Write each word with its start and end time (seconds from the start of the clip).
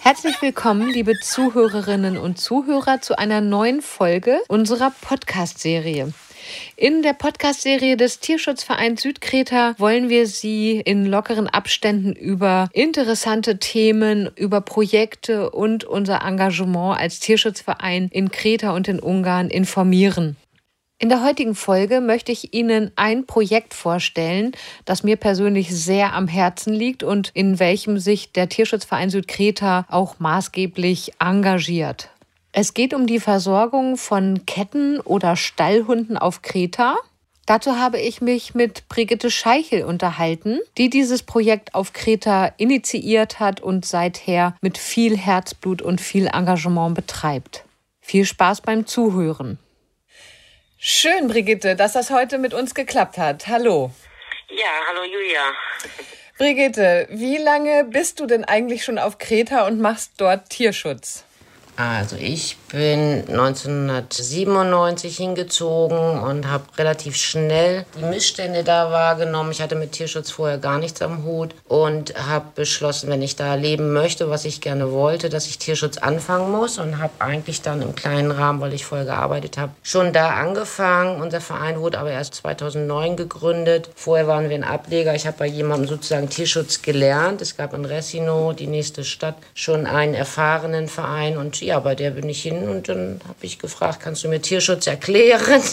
Herzlich 0.00 0.40
willkommen, 0.42 0.90
liebe 0.90 1.18
Zuhörerinnen 1.18 2.18
und 2.18 2.38
Zuhörer, 2.38 3.00
zu 3.00 3.16
einer 3.16 3.40
neuen 3.40 3.80
Folge 3.80 4.38
unserer 4.48 4.92
Podcast-Serie. 5.00 6.12
In 6.76 7.02
der 7.02 7.14
Podcast-Serie 7.14 7.96
des 7.96 8.20
Tierschutzvereins 8.20 9.00
Südkreta 9.00 9.74
wollen 9.78 10.10
wir 10.10 10.26
Sie 10.26 10.80
in 10.80 11.06
lockeren 11.06 11.48
Abständen 11.48 12.12
über 12.12 12.68
interessante 12.72 13.58
Themen, 13.58 14.30
über 14.36 14.60
Projekte 14.60 15.50
und 15.50 15.84
unser 15.84 16.22
Engagement 16.22 16.98
als 16.98 17.20
Tierschutzverein 17.20 18.08
in 18.12 18.30
Kreta 18.30 18.72
und 18.72 18.88
in 18.88 19.00
Ungarn 19.00 19.48
informieren. 19.48 20.36
In 20.98 21.08
der 21.08 21.24
heutigen 21.24 21.56
Folge 21.56 22.00
möchte 22.00 22.30
ich 22.30 22.54
Ihnen 22.54 22.92
ein 22.94 23.26
Projekt 23.26 23.74
vorstellen, 23.74 24.52
das 24.84 25.02
mir 25.02 25.16
persönlich 25.16 25.74
sehr 25.74 26.14
am 26.14 26.28
Herzen 26.28 26.72
liegt 26.72 27.02
und 27.02 27.30
in 27.34 27.58
welchem 27.58 27.98
sich 27.98 28.32
der 28.32 28.48
Tierschutzverein 28.48 29.10
Südkreta 29.10 29.86
auch 29.90 30.20
maßgeblich 30.20 31.14
engagiert. 31.18 32.10
Es 32.52 32.74
geht 32.74 32.94
um 32.94 33.08
die 33.08 33.18
Versorgung 33.18 33.96
von 33.96 34.46
Ketten- 34.46 35.00
oder 35.00 35.34
Stallhunden 35.34 36.16
auf 36.16 36.42
Kreta. 36.42 36.96
Dazu 37.46 37.76
habe 37.76 37.98
ich 37.98 38.20
mich 38.20 38.54
mit 38.54 38.88
Brigitte 38.88 39.32
Scheichel 39.32 39.84
unterhalten, 39.84 40.60
die 40.78 40.88
dieses 40.88 41.24
Projekt 41.24 41.74
auf 41.74 41.92
Kreta 41.92 42.52
initiiert 42.56 43.40
hat 43.40 43.60
und 43.60 43.84
seither 43.84 44.54
mit 44.60 44.78
viel 44.78 45.16
Herzblut 45.16 45.82
und 45.82 46.00
viel 46.00 46.28
Engagement 46.28 46.94
betreibt. 46.94 47.64
Viel 48.00 48.24
Spaß 48.24 48.60
beim 48.60 48.86
Zuhören. 48.86 49.58
Schön, 50.86 51.28
Brigitte, 51.28 51.76
dass 51.76 51.94
das 51.94 52.10
heute 52.10 52.36
mit 52.36 52.52
uns 52.52 52.74
geklappt 52.74 53.16
hat. 53.16 53.46
Hallo. 53.46 53.90
Ja, 54.50 54.66
hallo 54.86 55.02
Julia. 55.02 55.40
Brigitte, 56.36 57.06
wie 57.08 57.38
lange 57.38 57.84
bist 57.84 58.20
du 58.20 58.26
denn 58.26 58.44
eigentlich 58.44 58.84
schon 58.84 58.98
auf 58.98 59.16
Kreta 59.16 59.66
und 59.66 59.80
machst 59.80 60.12
dort 60.18 60.50
Tierschutz? 60.50 61.24
Also 61.76 62.14
ich 62.16 62.56
bin 62.70 63.24
1997 63.28 65.16
hingezogen 65.16 66.20
und 66.20 66.48
habe 66.48 66.62
relativ 66.78 67.16
schnell 67.16 67.84
die 67.98 68.04
Missstände 68.04 68.62
da 68.62 68.92
wahrgenommen. 68.92 69.50
Ich 69.50 69.60
hatte 69.60 69.74
mit 69.74 69.90
Tierschutz 69.92 70.30
vorher 70.30 70.58
gar 70.58 70.78
nichts 70.78 71.02
am 71.02 71.24
Hut 71.24 71.52
und 71.66 72.14
habe 72.28 72.46
beschlossen, 72.54 73.10
wenn 73.10 73.22
ich 73.22 73.34
da 73.34 73.56
leben 73.56 73.92
möchte, 73.92 74.30
was 74.30 74.44
ich 74.44 74.60
gerne 74.60 74.92
wollte, 74.92 75.28
dass 75.30 75.46
ich 75.46 75.58
Tierschutz 75.58 75.98
anfangen 75.98 76.52
muss 76.52 76.78
und 76.78 76.98
habe 76.98 77.12
eigentlich 77.18 77.62
dann 77.62 77.82
im 77.82 77.96
kleinen 77.96 78.30
Rahmen, 78.30 78.60
weil 78.60 78.72
ich 78.72 78.84
vorher 78.84 79.06
gearbeitet 79.06 79.58
habe, 79.58 79.72
schon 79.82 80.12
da 80.12 80.30
angefangen. 80.30 81.20
Unser 81.20 81.40
Verein 81.40 81.80
wurde 81.80 81.98
aber 81.98 82.12
erst 82.12 82.36
2009 82.36 83.16
gegründet. 83.16 83.90
Vorher 83.96 84.28
waren 84.28 84.48
wir 84.48 84.54
ein 84.54 84.62
Ableger. 84.64 85.14
Ich 85.16 85.26
habe 85.26 85.38
bei 85.38 85.46
jemandem 85.46 85.88
sozusagen 85.88 86.28
Tierschutz 86.28 86.82
gelernt. 86.82 87.42
Es 87.42 87.56
gab 87.56 87.74
in 87.74 87.84
Resino, 87.84 88.52
die 88.52 88.68
nächste 88.68 89.02
Stadt, 89.02 89.34
schon 89.54 89.86
einen 89.86 90.14
erfahrenen 90.14 90.86
Verein 90.86 91.36
und 91.36 91.63
ja, 91.64 91.80
bei 91.80 91.94
der 91.94 92.10
bin 92.10 92.28
ich 92.28 92.42
hin 92.42 92.68
und 92.68 92.88
dann 92.88 93.20
habe 93.24 93.38
ich 93.42 93.58
gefragt, 93.58 94.00
kannst 94.00 94.24
du 94.24 94.28
mir 94.28 94.40
Tierschutz 94.40 94.86
erklären? 94.86 95.62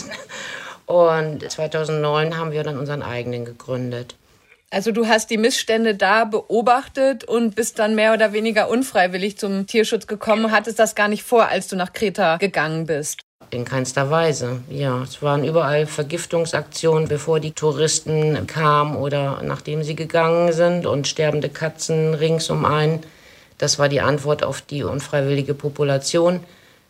Und 0.88 1.50
2009 1.50 2.38
haben 2.38 2.52
wir 2.52 2.64
dann 2.64 2.78
unseren 2.78 3.02
eigenen 3.02 3.46
gegründet. 3.46 4.16
Also 4.72 4.92
du 4.92 5.08
hast 5.08 5.30
die 5.30 5.38
Missstände 5.38 5.96
da 5.96 6.26
beobachtet 6.26 7.24
und 7.26 7.56
bist 7.56 7.80
dann 7.80 7.96
mehr 7.96 8.14
oder 8.14 8.34
weniger 8.34 8.70
unfreiwillig 8.70 9.38
zum 9.38 9.68
Tierschutz 9.68 10.08
gekommen, 10.08 10.52
hattest 10.52 10.80
das 10.80 10.96
gar 10.96 11.08
nicht 11.08 11.24
vor, 11.24 11.48
als 11.48 11.68
du 11.68 11.76
nach 11.76 11.94
Kreta 11.94 12.38
gegangen 12.38 12.88
bist. 12.88 13.20
In 13.52 13.66
keinster 13.66 14.10
Weise. 14.10 14.62
Ja, 14.70 15.04
es 15.04 15.22
waren 15.22 15.44
überall 15.44 15.86
Vergiftungsaktionen, 15.86 17.10
bevor 17.10 17.42
die 17.42 17.52
Touristen 17.52 18.48
kamen 18.48 18.96
oder 18.96 19.42
nachdem 19.44 19.84
sie 19.84 19.96
gegangen 19.96 20.54
sind 20.54 20.86
und 20.86 21.06
sterbende 21.06 21.50
Katzen 21.50 22.14
rings 22.14 22.50
um 22.50 22.64
einen. 22.64 23.02
Das 23.62 23.78
war 23.78 23.90
die 23.90 24.02
Antwort 24.02 24.44
auf 24.44 24.62
die 24.62 24.84
unfreiwillige 24.84 25.54
Population. 25.54 26.40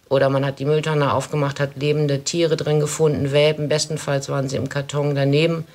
Oder 0.08 0.30
man 0.30 0.46
hat 0.46 0.60
die 0.60 0.66
Mülltonne 0.66 1.14
aufgemacht, 1.14 1.60
hat 1.60 1.72
lebende 1.76 2.24
Tiere 2.24 2.56
drin 2.56 2.80
gefunden, 2.80 3.34
Welpen. 3.34 3.68
Bestenfalls 3.68 4.30
waren 4.30 4.48
sie 4.48 4.56
im 4.56 4.70
Karton 4.70 5.14
daneben. 5.14 5.66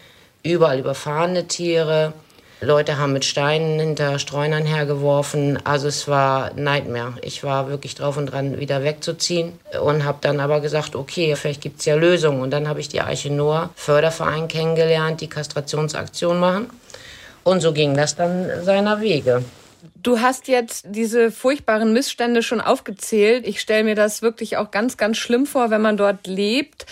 Überall 0.42 0.78
überfahrene 0.78 1.48
Tiere. 1.48 2.14
Leute 2.62 2.96
haben 2.96 3.12
mit 3.12 3.26
Steinen 3.26 3.78
hinter 3.78 4.18
Streunern 4.18 4.64
hergeworfen. 4.64 5.58
Also 5.64 5.86
es 5.86 6.08
war 6.08 6.54
Nightmare. 6.54 7.12
Ich 7.20 7.44
war 7.44 7.68
wirklich 7.68 7.94
drauf 7.94 8.16
und 8.16 8.32
dran, 8.32 8.58
wieder 8.58 8.82
wegzuziehen. 8.82 9.52
Und 9.82 10.06
habe 10.06 10.18
dann 10.22 10.40
aber 10.40 10.60
gesagt, 10.60 10.96
okay, 10.96 11.36
vielleicht 11.36 11.60
gibt 11.60 11.80
es 11.80 11.84
ja 11.84 11.94
Lösungen. 11.94 12.40
Und 12.40 12.52
dann 12.52 12.68
habe 12.68 12.80
ich 12.80 12.88
die 12.88 13.02
Eiche 13.02 13.30
Noah 13.30 13.68
Förderverein 13.76 14.48
kennengelernt, 14.48 15.20
die 15.20 15.28
Kastrationsaktion 15.28 16.40
machen. 16.40 16.70
Und 17.44 17.60
so 17.60 17.74
ging 17.74 17.94
das 17.94 18.16
dann 18.16 18.64
seiner 18.64 19.02
Wege. 19.02 19.44
Du 20.02 20.20
hast 20.20 20.48
jetzt 20.48 20.86
diese 20.88 21.30
furchtbaren 21.30 21.92
Missstände 21.92 22.42
schon 22.42 22.60
aufgezählt. 22.60 23.46
Ich 23.46 23.60
stelle 23.60 23.84
mir 23.84 23.94
das 23.94 24.22
wirklich 24.22 24.56
auch 24.56 24.70
ganz, 24.70 24.96
ganz 24.96 25.16
schlimm 25.16 25.46
vor, 25.46 25.70
wenn 25.70 25.82
man 25.82 25.96
dort 25.96 26.26
lebt. 26.26 26.86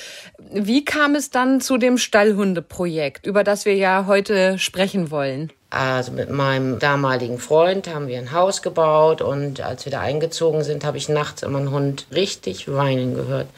Wie 0.53 0.85
kam 0.85 1.15
es 1.15 1.31
dann 1.31 1.61
zu 1.61 1.79
dem 1.79 1.99
Stallhundeprojekt, 1.99 3.27
über 3.27 3.45
das 3.45 3.65
wir 3.65 3.75
ja 3.75 4.07
heute 4.07 4.59
sprechen 4.59 5.11
wollen? 5.11 5.53
Also 5.71 6.13
mit 6.13 6.31
meinem 6.31 6.79
damaligen 6.79 7.39
Freund 7.39 7.93
haben 7.93 8.07
wir 8.07 8.19
ein 8.19 8.33
Haus 8.33 8.63
gebaut 8.63 9.23
und 9.23 9.61
als 9.61 9.85
wir 9.85 9.91
da 9.91 10.01
eingezogen 10.01 10.63
sind, 10.63 10.85
habe 10.85 10.99
ich 10.99 11.09
nachts 11.09 11.43
immer 11.43 11.59
einen 11.59 11.73
Hund 11.73 12.07
richtig 12.13 12.73
weinen 12.73 13.15
gehört. 13.15 13.49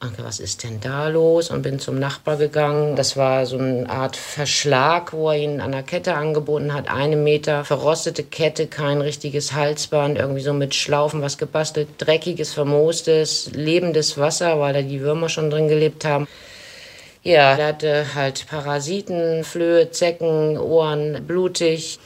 Anke, 0.00 0.22
was 0.22 0.38
ist 0.38 0.62
denn 0.62 0.80
da 0.80 1.08
los? 1.08 1.50
Und 1.50 1.62
bin 1.62 1.80
zum 1.80 1.98
Nachbar 1.98 2.36
gegangen. 2.36 2.94
Das 2.94 3.16
war 3.16 3.46
so 3.46 3.58
eine 3.58 3.90
Art 3.90 4.16
Verschlag, 4.16 5.12
wo 5.12 5.30
er 5.30 5.38
ihn 5.38 5.60
an 5.60 5.72
der 5.72 5.82
Kette 5.82 6.14
angeboten 6.14 6.72
hat. 6.72 6.88
Eine 6.88 7.16
Meter 7.16 7.64
verrostete 7.64 8.22
Kette, 8.22 8.68
kein 8.68 9.00
richtiges 9.00 9.54
Halsband, 9.54 10.16
irgendwie 10.16 10.42
so 10.42 10.52
mit 10.52 10.76
Schlaufen 10.76 11.20
was 11.20 11.36
gebastelt. 11.36 11.88
Dreckiges, 11.98 12.52
vermoostes, 12.54 13.50
lebendes 13.54 14.16
Wasser, 14.16 14.60
weil 14.60 14.72
da 14.72 14.82
die 14.82 15.00
Würmer 15.00 15.28
schon 15.28 15.50
drin 15.50 15.66
gelebt 15.66 16.04
haben. 16.04 16.28
Ja, 17.24 17.56
er 17.56 17.66
hatte 17.66 18.14
halt 18.14 18.46
Parasiten, 18.46 19.42
Flöhe, 19.42 19.90
Zecken, 19.90 20.58
Ohren, 20.58 21.26
blutig. 21.26 21.98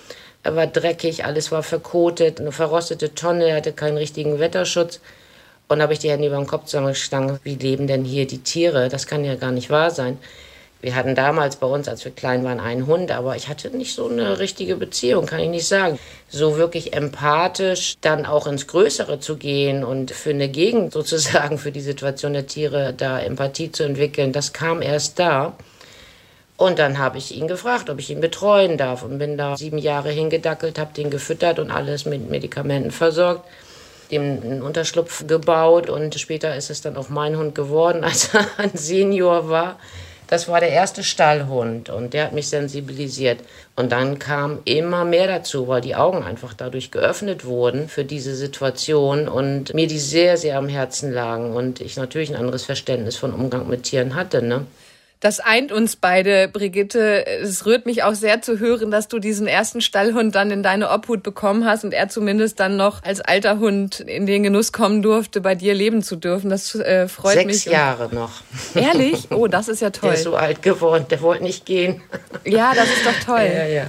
Er 0.43 0.57
war 0.57 0.67
dreckig, 0.67 1.27
alles 1.27 1.53
war 1.53 1.63
verkotet, 1.63 2.41
eine 2.41 2.53
verrostete 2.53 3.15
Tonne, 3.15 3.49
er 3.49 3.57
hatte 3.57 3.75
keinen 3.75 3.99
richtigen 3.99 4.39
Wetterschutz. 4.39 5.01
Und 5.73 5.81
habe 5.81 5.95
ich 5.95 6.01
die 6.01 6.11
Hände 6.11 6.27
über 6.27 6.37
den 6.37 6.47
Kopf 6.47 6.67
zusammengestanden. 6.67 7.41
Wie 7.45 7.55
leben 7.55 7.87
denn 7.87 8.05
hier 8.05 8.27
die 8.27 8.43
Tiere? 8.43 8.91
Das 8.91 9.07
kann 9.07 9.25
ja 9.25 9.37
gar 9.37 9.53
nicht 9.53 9.71
wahr 9.71 9.91
sein. 9.91 10.19
Wir 10.83 10.95
hatten 10.95 11.15
damals 11.15 11.57
bei 11.57 11.67
uns, 11.67 11.89
als 11.89 12.05
wir 12.05 12.13
klein 12.13 12.45
waren, 12.45 12.61
einen 12.61 12.87
Hund, 12.87 13.11
aber 13.11 13.37
ich 13.37 13.49
hatte 13.49 13.71
nicht 13.71 13.95
so 13.95 14.07
eine 14.07 14.39
richtige 14.39 14.77
Beziehung, 14.77 15.25
kann 15.25 15.41
ich 15.41 15.49
nicht 15.49 15.67
sagen. 15.67 15.99
So 16.29 16.59
wirklich 16.59 16.93
empathisch 16.93 17.95
dann 18.03 18.27
auch 18.27 18.47
ins 18.47 18.67
Größere 18.67 19.19
zu 19.19 19.39
gehen 19.39 19.83
und 19.83 20.11
für 20.11 20.29
eine 20.29 20.51
Gegend 20.51 20.93
sozusagen, 20.93 21.57
für 21.57 21.73
die 21.73 21.81
Situation 21.81 22.35
der 22.35 22.47
Tiere 22.47 22.93
da 22.93 23.19
Empathie 23.19 23.73
zu 23.73 23.85
entwickeln, 23.85 24.33
das 24.33 24.53
kam 24.53 24.83
erst 24.83 25.19
da. 25.19 25.55
Und 26.59 26.79
dann 26.79 26.99
habe 26.99 27.17
ich 27.17 27.35
ihn 27.35 27.49
gefragt, 27.49 27.89
ob 27.89 27.99
ich 27.99 28.11
ihn 28.11 28.21
betreuen 28.21 28.77
darf 28.77 29.05
und 29.05 29.19
bin 29.19 29.39
da 29.39 29.57
sieben 29.57 29.79
Jahre 29.79 30.11
hingedackelt, 30.11 30.79
habe 30.79 30.93
den 30.93 31.09
gefüttert 31.09 31.59
und 31.59 31.71
alles 31.71 32.05
mit 32.05 32.29
Medikamenten 32.29 32.91
versorgt 32.91 33.49
dem 34.13 34.41
einen 34.43 34.63
Unterschlupf 34.63 35.27
gebaut 35.27 35.91
und 35.91 36.15
später 36.21 36.55
ist 36.55 36.71
es 36.71 36.83
dann 36.83 36.97
auch 36.97 37.09
mein 37.09 37.37
Hund 37.37 37.55
geworden, 37.55 38.05
als 38.05 38.33
er 38.35 38.47
ein 38.59 38.71
Senior 38.75 39.49
war. 39.49 39.79
Das 40.29 40.49
war 40.49 40.61
der 40.61 40.71
erste 40.71 41.05
Stallhund 41.05 41.91
und 41.91 42.15
der 42.15 42.25
hat 42.25 42.33
mich 42.33 42.49
sensibilisiert. 42.49 43.41
Und 43.77 43.93
dann 43.93 44.19
kam 44.19 44.61
immer 44.65 45.05
mehr 45.05 45.27
dazu, 45.27 45.69
weil 45.69 45.83
die 45.83 45.95
Augen 45.95 46.23
einfach 46.23 46.55
dadurch 46.55 46.91
geöffnet 46.91 47.45
wurden 47.45 47.87
für 47.87 48.05
diese 48.05 48.35
Situation 48.35 49.29
und 49.29 49.75
mir 49.75 49.87
die 49.87 49.99
sehr, 49.99 50.39
sehr 50.39 50.57
am 50.57 50.69
Herzen 50.69 51.13
lagen 51.13 51.53
und 51.53 51.83
ich 51.83 51.99
natürlich 51.99 52.31
ein 52.31 52.37
anderes 52.37 52.65
Verständnis 52.65 53.17
von 53.17 53.35
Umgang 53.35 53.69
mit 53.69 53.83
Tieren 53.83 54.15
hatte. 54.15 54.41
Ne? 54.41 54.67
Das 55.23 55.39
eint 55.39 55.71
uns 55.71 55.95
beide, 55.95 56.49
Brigitte. 56.49 57.25
Es 57.25 57.65
rührt 57.65 57.87
mich 57.87 58.03
auch 58.03 58.15
sehr 58.15 58.43
zu 58.43 58.59
hören, 58.59 58.91
dass 58.91 59.07
du 59.07 59.21
diesen 59.21 59.47
ersten 59.47 59.81
Stallhund 59.81 60.35
dann 60.35 60.51
in 60.51 60.65
deine 60.65 60.91
Obhut 60.91 61.23
bekommen 61.23 61.65
hast 61.65 61.85
und 61.85 61.95
er 61.95 62.09
zumindest 62.09 62.59
dann 62.59 62.77
noch 62.77 63.05
als 63.05 63.21
alter 63.21 63.61
Hund 63.61 64.01
in 64.01 64.27
den 64.27 64.43
Genuss 64.43 64.73
kommen 64.73 65.01
durfte, 65.01 65.41
bei 65.41 65.55
dir 65.55 65.75
leben 65.75 66.03
zu 66.03 66.17
dürfen. 66.17 66.51
Das 66.51 66.75
äh, 66.75 67.07
freut 67.07 67.35
Sechs 67.35 67.47
mich. 67.47 67.63
Sechs 67.63 67.73
Jahre 67.73 68.13
noch. 68.13 68.33
Ehrlich? 68.75 69.29
Oh, 69.31 69.47
das 69.47 69.69
ist 69.69 69.81
ja 69.81 69.91
toll. 69.91 70.11
Der 70.11 70.19
ist 70.19 70.25
so 70.25 70.35
alt 70.35 70.61
geworden, 70.61 71.07
der 71.09 71.21
wollte 71.23 71.45
nicht 71.45 71.65
gehen. 71.67 72.03
Ja, 72.45 72.75
das 72.75 72.87
ist 72.87 73.07
doch 73.07 73.25
toll. 73.25 73.49
Ja, 73.55 73.67
ja. 73.67 73.83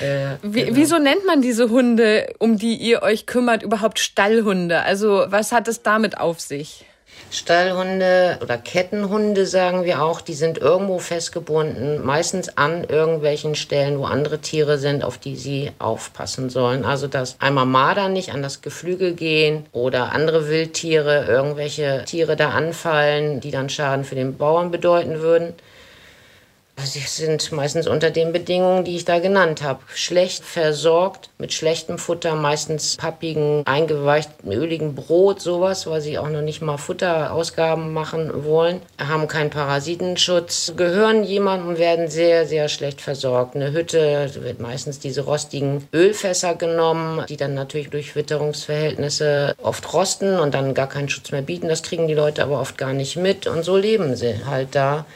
Äh, 0.00 0.36
Wie, 0.42 0.64
genau. 0.64 0.76
Wieso 0.76 0.98
nennt 0.98 1.24
man 1.24 1.40
diese 1.40 1.70
Hunde, 1.70 2.26
um 2.38 2.58
die 2.58 2.74
ihr 2.74 3.02
euch 3.02 3.24
kümmert, 3.24 3.62
überhaupt 3.62 3.98
Stallhunde? 3.98 4.82
Also 4.82 5.24
was 5.28 5.50
hat 5.52 5.66
es 5.66 5.82
damit 5.82 6.18
auf 6.18 6.40
sich? 6.40 6.84
Stallhunde 7.30 8.38
oder 8.42 8.56
Kettenhunde 8.56 9.44
sagen 9.44 9.84
wir 9.84 10.02
auch, 10.02 10.20
die 10.20 10.34
sind 10.34 10.58
irgendwo 10.58 11.00
festgebunden, 11.00 12.04
meistens 12.04 12.56
an 12.56 12.84
irgendwelchen 12.84 13.56
Stellen, 13.56 13.98
wo 13.98 14.04
andere 14.04 14.38
Tiere 14.38 14.78
sind, 14.78 15.02
auf 15.02 15.18
die 15.18 15.34
sie 15.34 15.72
aufpassen 15.80 16.48
sollen. 16.48 16.84
Also 16.84 17.08
dass 17.08 17.40
einmal 17.40 17.66
Marder 17.66 18.08
nicht 18.08 18.32
an 18.32 18.42
das 18.42 18.62
Geflügel 18.62 19.14
gehen 19.14 19.66
oder 19.72 20.12
andere 20.12 20.48
Wildtiere, 20.48 21.24
irgendwelche 21.26 22.04
Tiere 22.06 22.36
da 22.36 22.50
anfallen, 22.50 23.40
die 23.40 23.50
dann 23.50 23.68
Schaden 23.68 24.04
für 24.04 24.14
den 24.14 24.36
Bauern 24.36 24.70
bedeuten 24.70 25.20
würden. 25.20 25.54
Sie 26.82 27.00
sind 27.00 27.52
meistens 27.52 27.86
unter 27.86 28.10
den 28.10 28.32
Bedingungen, 28.32 28.84
die 28.84 28.96
ich 28.96 29.04
da 29.04 29.20
genannt 29.20 29.62
habe. 29.62 29.80
Schlecht 29.94 30.44
versorgt, 30.44 31.30
mit 31.38 31.52
schlechtem 31.52 31.98
Futter, 31.98 32.34
meistens 32.34 32.96
pappigen, 32.96 33.62
eingeweichten, 33.64 34.52
öligen 34.52 34.94
Brot, 34.94 35.40
sowas, 35.40 35.86
weil 35.86 36.00
sie 36.00 36.18
auch 36.18 36.28
noch 36.28 36.42
nicht 36.42 36.62
mal 36.62 36.76
Futterausgaben 36.76 37.92
machen 37.92 38.44
wollen, 38.44 38.82
haben 38.98 39.28
keinen 39.28 39.50
Parasitenschutz, 39.50 40.74
gehören 40.76 41.22
jemandem 41.22 41.68
und 41.68 41.78
werden 41.78 42.08
sehr, 42.08 42.46
sehr 42.46 42.68
schlecht 42.68 43.00
versorgt. 43.00 43.54
Eine 43.54 43.72
Hütte 43.72 44.30
wird 44.42 44.60
meistens 44.60 44.98
diese 44.98 45.22
rostigen 45.22 45.88
Ölfässer 45.92 46.56
genommen, 46.56 47.24
die 47.28 47.36
dann 47.36 47.54
natürlich 47.54 47.90
durch 47.90 48.16
Witterungsverhältnisse 48.16 49.54
oft 49.62 49.92
rosten 49.92 50.38
und 50.38 50.54
dann 50.54 50.74
gar 50.74 50.88
keinen 50.88 51.08
Schutz 51.08 51.30
mehr 51.30 51.42
bieten. 51.42 51.68
Das 51.68 51.82
kriegen 51.84 52.08
die 52.08 52.14
Leute 52.14 52.42
aber 52.42 52.60
oft 52.60 52.76
gar 52.76 52.92
nicht 52.92 53.16
mit 53.16 53.46
und 53.46 53.62
so 53.62 53.76
leben 53.76 54.16
sie 54.16 54.44
halt 54.44 54.74
da. 54.74 55.06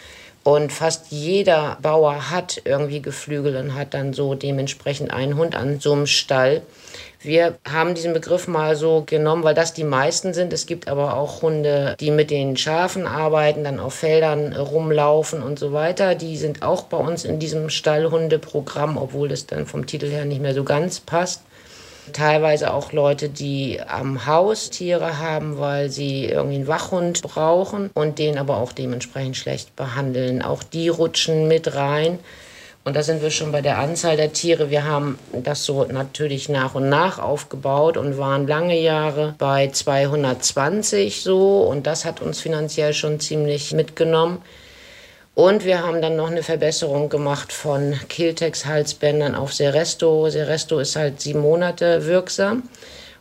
Und 0.49 0.73
fast 0.73 1.09
jeder 1.11 1.77
Bauer 1.83 2.31
hat 2.31 2.63
irgendwie 2.65 3.03
Geflügel 3.03 3.55
und 3.57 3.75
hat 3.75 3.93
dann 3.93 4.15
so 4.15 4.35
dementsprechend 4.35 5.11
einen 5.11 5.37
Hund 5.37 5.55
an 5.55 5.79
so 5.79 5.93
einem 5.93 6.07
Stall. 6.07 6.63
Wir 7.21 7.59
haben 7.71 7.95
diesen 7.95 8.15
Begriff 8.15 8.49
mal 8.49 8.75
so 8.75 9.03
genommen, 9.05 9.45
weil 9.45 9.55
das 9.55 9.75
die 9.75 9.85
meisten 9.85 10.33
sind. 10.33 10.55
Es 10.55 10.65
gibt 10.65 10.89
aber 10.89 11.19
auch 11.19 11.43
Hunde, 11.43 11.95
die 12.01 12.11
mit 12.11 12.31
den 12.31 12.57
Schafen 12.57 13.07
arbeiten, 13.07 13.63
dann 13.63 13.79
auf 13.79 13.93
Feldern 13.93 14.55
rumlaufen 14.55 15.43
und 15.43 15.59
so 15.59 15.75
weiter. 15.75 16.15
Die 16.15 16.39
sind 16.39 16.63
auch 16.63 16.85
bei 16.85 16.97
uns 16.97 17.27
in 17.27 17.39
diesem 17.39 17.69
Stallhundeprogramm, 17.69 18.97
obwohl 18.97 19.29
das 19.29 19.45
dann 19.45 19.67
vom 19.67 19.85
Titel 19.85 20.09
her 20.09 20.25
nicht 20.25 20.41
mehr 20.41 20.55
so 20.55 20.65
ganz 20.65 20.99
passt. 20.99 21.43
Teilweise 22.13 22.73
auch 22.73 22.93
Leute, 22.93 23.29
die 23.29 23.81
am 23.87 24.27
Haus 24.27 24.71
Tiere 24.71 25.19
haben, 25.19 25.59
weil 25.59 25.91
sie 25.91 26.27
irgendwie 26.27 26.57
einen 26.57 26.67
Wachhund 26.67 27.23
brauchen 27.23 27.91
und 27.95 28.19
den 28.19 28.39
aber 28.39 28.59
auch 28.59 28.73
dementsprechend 28.73 29.37
schlecht 29.37 29.77
behandeln. 29.77 30.43
Auch 30.43 30.63
die 30.63 30.89
rutschen 30.89 31.49
mit 31.49 31.75
rein. 31.75 32.19
Und 32.85 32.97
da 32.97 33.03
sind 33.03 33.21
wir 33.21 33.31
schon 33.31 33.53
bei 33.53 33.61
der 33.61 33.79
Anzahl 33.79 34.17
der 34.17 34.33
Tiere. 34.33 34.71
Wir 34.71 34.85
haben 34.85 35.19
das 35.33 35.65
so 35.65 35.85
natürlich 35.85 36.49
nach 36.49 36.75
und 36.75 36.89
nach 36.89 37.19
aufgebaut 37.19 37.99
und 37.99 38.17
waren 38.17 38.47
lange 38.47 38.81
Jahre 38.81 39.35
bei 39.37 39.69
220 39.69 41.23
so. 41.23 41.61
Und 41.63 41.87
das 41.87 42.07
hat 42.07 42.23
uns 42.23 42.41
finanziell 42.41 42.95
schon 42.95 43.21
ziemlich 43.21 43.75
mitgenommen. 43.75 44.39
Und 45.39 45.65
wir 45.65 45.85
haben 45.85 46.03
dann 46.03 46.17
noch 46.17 46.33
eine 46.33 46.43
Verbesserung 46.43 47.09
gemacht 47.09 47.53
von 47.53 47.95
Kiltex-Halsbändern 48.09 49.37
auf 49.37 49.55
Seresto. 49.55 50.29
Seresto 50.31 50.81
ist 50.81 50.97
halt 50.97 51.21
sieben 51.21 51.43
Monate 51.43 52.07
wirksam 52.07 52.65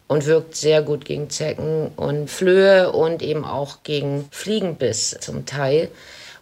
und 0.07 0.25
wirkt 0.25 0.55
sehr 0.55 0.81
gut 0.81 1.05
gegen 1.05 1.29
Zecken 1.29 1.91
und 1.95 2.27
Flöhe 2.27 2.91
und 2.91 3.21
eben 3.21 3.45
auch 3.45 3.83
gegen 3.83 4.27
Fliegenbiss 4.31 5.15
zum 5.19 5.45
Teil. 5.45 5.91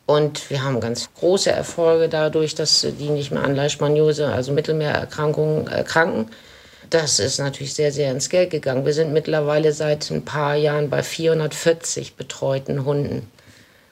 Und 0.06 0.50
wir 0.50 0.64
haben 0.64 0.80
ganz 0.80 1.10
große 1.14 1.52
Erfolge 1.52 2.08
dadurch, 2.08 2.56
dass 2.56 2.88
die 2.98 3.10
nicht 3.10 3.32
mehr 3.32 3.44
an 3.44 3.54
Leishmaniose, 3.54 4.28
also 4.28 4.54
Mittelmeererkrankungen, 4.54 5.68
erkranken. 5.68 6.32
Das 6.90 7.20
ist 7.20 7.38
natürlich 7.38 7.74
sehr, 7.74 7.92
sehr 7.92 8.12
ins 8.12 8.30
Geld 8.30 8.52
gegangen. 8.52 8.86
Wir 8.86 8.94
sind 8.94 9.12
mittlerweile 9.12 9.74
seit 9.74 10.10
ein 10.10 10.24
paar 10.24 10.56
Jahren 10.56 10.90
bei 10.90 11.04
440 11.04 12.16
betreuten 12.16 12.86
Hunden. 12.86 13.30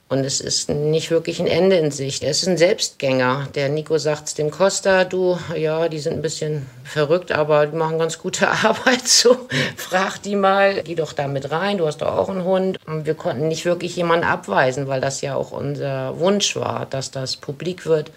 Und 0.09 0.25
es 0.25 0.41
ist 0.41 0.69
nicht 0.69 1.09
wirklich 1.09 1.39
ein 1.39 1.47
Ende 1.47 1.77
in 1.77 1.89
Sicht. 1.89 2.23
Er 2.23 2.31
ist 2.31 2.45
ein 2.47 2.57
Selbstgänger. 2.57 3.47
Der 3.55 3.69
Nico 3.69 3.97
sagt 3.97 4.27
es 4.27 4.33
dem 4.35 4.51
Costa, 4.51 5.05
du, 5.05 5.39
ja, 5.55 5.89
die 5.89 5.99
sind 5.99 6.13
ein 6.13 6.21
bisschen 6.21 6.67
verrückt, 6.83 7.31
aber 7.31 7.65
die 7.65 7.75
machen 7.75 7.97
ganz 7.97 8.19
gute 8.19 8.47
Arbeit. 8.63 9.07
So, 9.07 9.37
frag 9.75 10.21
die 10.21 10.35
mal, 10.35 10.83
geh 10.83 10.95
doch 10.95 11.13
da 11.13 11.27
mit 11.27 11.49
rein, 11.51 11.79
du 11.79 11.87
hast 11.87 12.01
doch 12.01 12.15
auch 12.15 12.29
einen 12.29 12.43
Hund. 12.43 12.77
Und 12.85 13.05
wir 13.05 13.15
konnten 13.15 13.47
nicht 13.47 13.65
wirklich 13.65 13.95
jemanden 13.95 14.25
abweisen, 14.25 14.87
weil 14.87 15.01
das 15.01 15.21
ja 15.21 15.35
auch 15.35 15.51
unser 15.51 16.19
Wunsch 16.19 16.55
war, 16.55 16.85
dass 16.85 17.09
das 17.09 17.37
publik 17.37 17.85
wird 17.85 18.11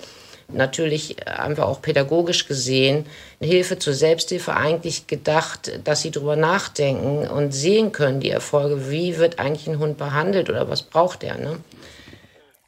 natürlich 0.49 1.27
einfach 1.27 1.65
auch 1.65 1.83
pädagogisch 1.83 2.47
gesehen 2.47 3.07
Hilfe 3.41 3.79
zur 3.79 3.95
Selbsthilfe 3.95 4.55
eigentlich 4.55 5.07
gedacht, 5.07 5.73
dass 5.85 6.03
sie 6.03 6.11
darüber 6.11 6.37
nachdenken 6.37 7.29
und 7.29 7.53
sehen 7.53 7.93
können, 7.93 8.21
die 8.21 8.31
Erfolge, 8.31 8.91
wie 8.91 9.19
wird 9.19 9.39
eigentlich 9.39 9.69
ein 9.69 9.79
Hund 9.79 9.99
behandelt 9.99 10.49
oder 10.49 10.69
was 10.69 10.83
braucht 10.83 11.23
er. 11.23 11.37
Ne? 11.37 11.57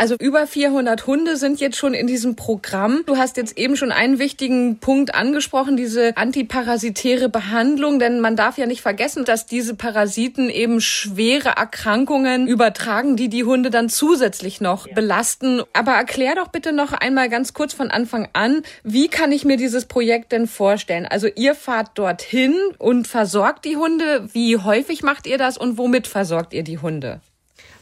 Also 0.00 0.14
über 0.14 0.46
400 0.46 1.08
Hunde 1.08 1.36
sind 1.36 1.58
jetzt 1.58 1.76
schon 1.76 1.92
in 1.92 2.06
diesem 2.06 2.36
Programm. 2.36 3.02
Du 3.06 3.16
hast 3.16 3.36
jetzt 3.36 3.58
eben 3.58 3.76
schon 3.76 3.90
einen 3.90 4.20
wichtigen 4.20 4.78
Punkt 4.78 5.12
angesprochen, 5.16 5.76
diese 5.76 6.16
antiparasitäre 6.16 7.28
Behandlung, 7.28 7.98
denn 7.98 8.20
man 8.20 8.36
darf 8.36 8.58
ja 8.58 8.66
nicht 8.66 8.80
vergessen, 8.80 9.24
dass 9.24 9.46
diese 9.46 9.74
Parasiten 9.74 10.50
eben 10.50 10.80
schwere 10.80 11.48
Erkrankungen 11.48 12.46
übertragen, 12.46 13.16
die 13.16 13.28
die 13.28 13.42
Hunde 13.42 13.70
dann 13.70 13.88
zusätzlich 13.88 14.60
noch 14.60 14.86
ja. 14.86 14.94
belasten. 14.94 15.62
Aber 15.72 15.94
erklär 15.94 16.36
doch 16.36 16.46
bitte 16.46 16.72
noch 16.72 16.92
einmal 16.92 17.28
ganz 17.28 17.52
kurz 17.52 17.74
von 17.74 17.90
Anfang 17.90 18.28
an, 18.34 18.62
wie 18.84 19.08
kann 19.08 19.32
ich 19.32 19.44
mir 19.44 19.56
dieses 19.56 19.86
Projekt 19.86 20.30
denn 20.30 20.46
vorstellen? 20.46 21.06
Also 21.06 21.26
ihr 21.26 21.56
fahrt 21.56 21.98
dorthin 21.98 22.54
und 22.78 23.08
versorgt 23.08 23.64
die 23.64 23.76
Hunde. 23.76 24.28
Wie 24.32 24.58
häufig 24.58 25.02
macht 25.02 25.26
ihr 25.26 25.38
das 25.38 25.58
und 25.58 25.76
womit 25.76 26.06
versorgt 26.06 26.54
ihr 26.54 26.62
die 26.62 26.78
Hunde? 26.78 27.20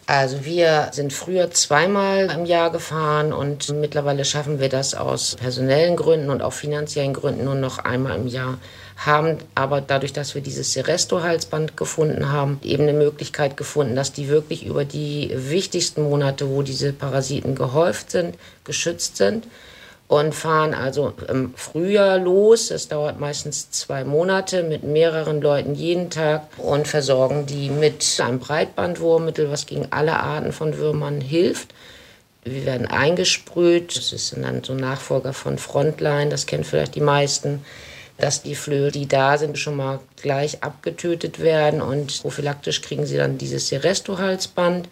Also 0.09 0.45
wir 0.45 0.91
sind 0.93 1.13
früher 1.13 1.51
zweimal 1.51 2.31
im 2.31 2.47
Jahr 2.47 2.71
gefahren 2.71 3.33
und 3.33 3.69
mittlerweile 3.71 4.25
schaffen 4.25 4.61
wir 4.61 4.69
das 4.69 4.95
aus 4.95 5.35
personellen 5.35 5.97
Gründen 5.97 6.31
und 6.31 6.43
auch 6.43 6.53
finanziellen 6.53 7.13
Gründen 7.13 7.45
nur 7.45 7.57
noch 7.57 7.81
einmal 7.81 8.17
im 8.17 8.29
Jahr. 8.29 8.59
Haben 8.97 9.39
aber 9.57 9.81
dadurch, 9.81 10.13
dass 10.13 10.37
wir 10.37 10.43
dieses 10.43 10.73
Seresto-Halsband 10.75 11.77
gefunden 11.77 12.31
haben, 12.31 12.61
eben 12.63 12.85
eine 12.85 12.93
Möglichkeit 12.93 13.57
gefunden, 13.57 13.97
dass 13.97 14.13
die 14.13 14.29
wirklich 14.29 14.65
über 14.65 14.85
die 14.85 15.33
wichtigsten 15.35 16.05
Monate, 16.05 16.49
wo 16.51 16.63
diese 16.63 16.93
Parasiten 16.93 17.57
gehäuft 17.57 18.13
sind, 18.13 18.37
geschützt 18.63 19.17
sind 19.17 19.49
und 20.09 20.35
fahren 20.35 20.75
also 20.75 21.13
im 21.29 21.55
Frühjahr 21.55 22.19
los. 22.19 22.71
Es 22.71 22.89
dauert 22.89 23.19
meistens 23.19 23.71
zwei 23.71 24.05
Monate 24.05 24.63
mit 24.63 24.85
mehreren 24.85 25.41
Leuten 25.41 25.75
jeden 25.75 26.11
Tag 26.11 26.47
und 26.59 26.87
versorgen 26.87 27.47
die 27.47 27.71
mit 27.71 28.05
einem 28.23 28.39
Breitbandwurmmittel, 28.39 29.51
was 29.51 29.67
gegen 29.67 29.89
alle 29.91 30.21
Arten 30.21 30.53
von 30.53 30.79
Würmern 30.79 31.21
hilft. 31.21 31.75
Wir 32.45 32.65
werden 32.65 32.87
eingesprüht. 32.87 33.97
Das 33.97 34.13
ist 34.13 34.37
dann 34.37 34.63
so 34.63 34.75
ein 34.75 34.79
Nachfolger 34.79 35.33
von 35.33 35.59
Frontline. 35.59 36.31
Das 36.31 36.47
kennen 36.47 36.65
vielleicht 36.65 36.95
die 36.95 37.01
meisten 37.01 37.65
dass 38.19 38.43
die 38.43 38.55
Flöhe, 38.55 38.91
die 38.91 39.07
da 39.07 39.39
sind, 39.39 39.59
schon 39.59 39.77
mal 39.77 40.01
gleich 40.21 40.63
abgetötet 40.63 41.39
werden 41.39 41.83
und 41.83 42.23
prophylaktisch 42.23 42.83
kriegen 42.83 43.07
sie 43.07 43.17
dann 43.17 43.39
dieses 43.39 43.69
Seresto-Halsband. 43.69 44.89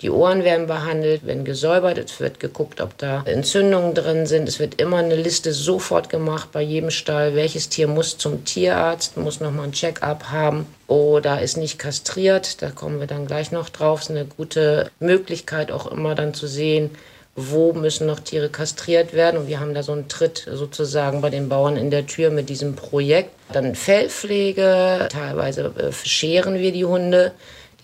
Die 0.00 0.10
Ohren 0.10 0.44
werden 0.44 0.68
behandelt, 0.68 1.26
werden 1.26 1.44
gesäubert, 1.44 1.98
es 1.98 2.20
wird 2.20 2.38
geguckt, 2.38 2.80
ob 2.80 2.96
da 2.98 3.24
Entzündungen 3.24 3.94
drin 3.94 4.26
sind. 4.26 4.48
Es 4.48 4.60
wird 4.60 4.80
immer 4.80 4.98
eine 4.98 5.16
Liste 5.16 5.52
sofort 5.52 6.08
gemacht 6.08 6.50
bei 6.52 6.62
jedem 6.62 6.90
Stall, 6.90 7.34
welches 7.34 7.68
Tier 7.68 7.88
muss 7.88 8.16
zum 8.16 8.44
Tierarzt, 8.44 9.16
muss 9.16 9.40
nochmal 9.40 9.66
ein 9.66 9.72
Check-up 9.72 10.30
haben 10.30 10.66
oder 10.86 11.42
ist 11.42 11.56
nicht 11.56 11.80
kastriert. 11.80 12.62
Da 12.62 12.70
kommen 12.70 13.00
wir 13.00 13.08
dann 13.08 13.26
gleich 13.26 13.50
noch 13.50 13.70
drauf. 13.70 14.02
Es 14.02 14.10
ist 14.10 14.16
eine 14.16 14.26
gute 14.26 14.88
Möglichkeit 15.00 15.72
auch 15.72 15.90
immer 15.90 16.14
dann 16.14 16.32
zu 16.32 16.46
sehen, 16.46 16.90
wo 17.34 17.72
müssen 17.72 18.06
noch 18.06 18.20
Tiere 18.20 18.50
kastriert 18.50 19.14
werden. 19.14 19.36
Und 19.40 19.48
wir 19.48 19.58
haben 19.58 19.74
da 19.74 19.82
so 19.82 19.92
einen 19.92 20.06
Tritt 20.06 20.46
sozusagen 20.48 21.20
bei 21.20 21.30
den 21.30 21.48
Bauern 21.48 21.76
in 21.76 21.90
der 21.90 22.06
Tür 22.06 22.30
mit 22.30 22.48
diesem 22.48 22.76
Projekt. 22.76 23.30
Dann 23.52 23.74
Fellpflege, 23.74 25.08
teilweise 25.10 25.72
äh, 25.76 25.92
scheren 25.92 26.54
wir 26.54 26.70
die 26.70 26.84
Hunde. 26.84 27.32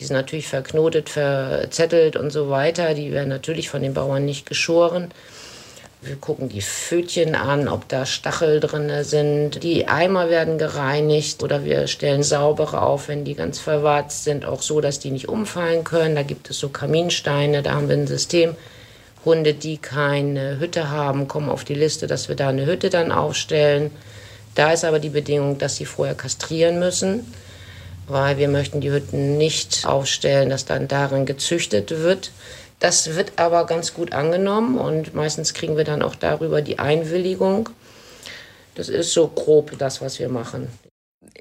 Die 0.00 0.04
sind 0.04 0.16
natürlich 0.16 0.48
verknotet, 0.48 1.08
verzettelt 1.08 2.16
und 2.16 2.30
so 2.30 2.50
weiter. 2.50 2.94
Die 2.94 3.12
werden 3.12 3.28
natürlich 3.28 3.68
von 3.68 3.82
den 3.82 3.94
Bauern 3.94 4.24
nicht 4.24 4.46
geschoren. 4.46 5.12
Wir 6.02 6.16
gucken 6.16 6.50
die 6.50 6.60
Pfötchen 6.60 7.34
an, 7.34 7.66
ob 7.66 7.88
da 7.88 8.04
Stachel 8.04 8.60
drin 8.60 8.92
sind. 9.04 9.62
Die 9.62 9.86
Eimer 9.88 10.28
werden 10.28 10.58
gereinigt 10.58 11.42
oder 11.42 11.64
wir 11.64 11.86
stellen 11.86 12.22
saubere 12.22 12.82
auf, 12.82 13.08
wenn 13.08 13.24
die 13.24 13.34
ganz 13.34 13.58
verwarzt 13.58 14.24
sind, 14.24 14.44
auch 14.44 14.60
so, 14.60 14.82
dass 14.82 14.98
die 14.98 15.10
nicht 15.10 15.28
umfallen 15.28 15.82
können. 15.84 16.14
Da 16.14 16.22
gibt 16.22 16.50
es 16.50 16.58
so 16.58 16.68
Kaminsteine, 16.68 17.62
da 17.62 17.72
haben 17.74 17.88
wir 17.88 17.96
ein 17.96 18.06
System. 18.06 18.54
Hunde, 19.24 19.54
die 19.54 19.78
keine 19.78 20.58
Hütte 20.58 20.90
haben, 20.90 21.28
kommen 21.28 21.48
auf 21.48 21.64
die 21.64 21.74
Liste, 21.74 22.06
dass 22.06 22.28
wir 22.28 22.36
da 22.36 22.48
eine 22.48 22.66
Hütte 22.66 22.90
dann 22.90 23.10
aufstellen. 23.10 23.90
Da 24.54 24.72
ist 24.72 24.84
aber 24.84 24.98
die 24.98 25.08
Bedingung, 25.08 25.56
dass 25.56 25.76
sie 25.76 25.86
vorher 25.86 26.14
kastrieren 26.14 26.78
müssen 26.78 27.24
weil 28.06 28.38
wir 28.38 28.48
möchten 28.48 28.80
die 28.80 28.90
Hütten 28.90 29.38
nicht 29.38 29.86
aufstellen, 29.86 30.50
dass 30.50 30.64
dann 30.64 30.88
darin 30.88 31.26
gezüchtet 31.26 31.90
wird. 31.90 32.30
Das 32.80 33.14
wird 33.14 33.32
aber 33.36 33.66
ganz 33.66 33.94
gut 33.94 34.12
angenommen 34.12 34.78
und 34.78 35.14
meistens 35.14 35.54
kriegen 35.54 35.76
wir 35.76 35.84
dann 35.84 36.02
auch 36.02 36.14
darüber 36.14 36.60
die 36.60 36.78
Einwilligung. 36.78 37.70
Das 38.74 38.88
ist 38.88 39.12
so 39.12 39.28
grob 39.28 39.78
das, 39.78 40.00
was 40.00 40.18
wir 40.18 40.28
machen. 40.28 40.68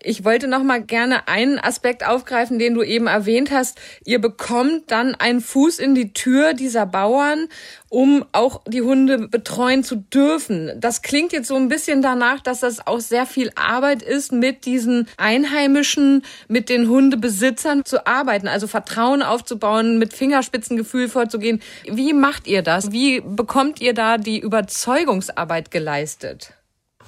Ich 0.02 0.26
wollte 0.26 0.48
noch 0.48 0.64
mal 0.64 0.82
gerne 0.82 1.28
einen 1.28 1.60
Aspekt 1.60 2.06
aufgreifen, 2.06 2.60
den 2.60 2.74
du 2.74 2.84
eben 2.84 3.08
erwähnt 3.08 3.52
hast. 3.52 3.80
Ihr 4.06 4.20
bekommt 4.20 4.92
dann 4.92 5.16
einen 5.16 5.40
Fuß 5.40 5.80
in 5.80 5.96
die 5.96 6.14
Tür 6.14 6.54
dieser 6.54 6.86
Bauern, 6.86 7.48
um 7.90 8.26
auch 8.32 8.62
die 8.68 8.82
Hunde 8.82 9.28
betreuen 9.28 9.84
zu 9.84 9.98
dürfen. 9.98 10.72
Das 10.78 11.04
klingt 11.04 11.32
jetzt 11.32 11.48
so 11.48 11.56
ein 11.56 11.70
bisschen 11.70 12.02
danach, 12.02 12.42
dass 12.42 12.60
das 12.60 12.86
auch 12.86 13.00
sehr 13.00 13.26
viel 13.26 13.52
Arbeit 13.56 14.02
ist, 14.02 14.32
mit 14.32 14.66
diesen 14.66 15.08
Einheimischen, 15.18 16.24
mit 16.48 16.70
den 16.70 16.90
Hundebesitzern 16.90 17.86
zu 17.86 18.08
arbeiten, 18.08 18.48
also 18.48 18.68
Vertrauen 18.68 19.22
aufzubauen, 19.22 20.00
mit 20.00 20.14
Fingerspitzengefühl 20.14 21.08
vorzugehen. 21.08 21.62
Wie 21.90 22.14
macht 22.14 22.48
ihr 22.48 22.62
das? 22.62 22.92
Wie 22.92 23.22
bekommt 23.22 23.80
ihr 23.80 23.94
da 23.94 24.18
die 24.18 24.40
Überzeugungsarbeit 24.40 25.72
geleistet? 25.72 26.54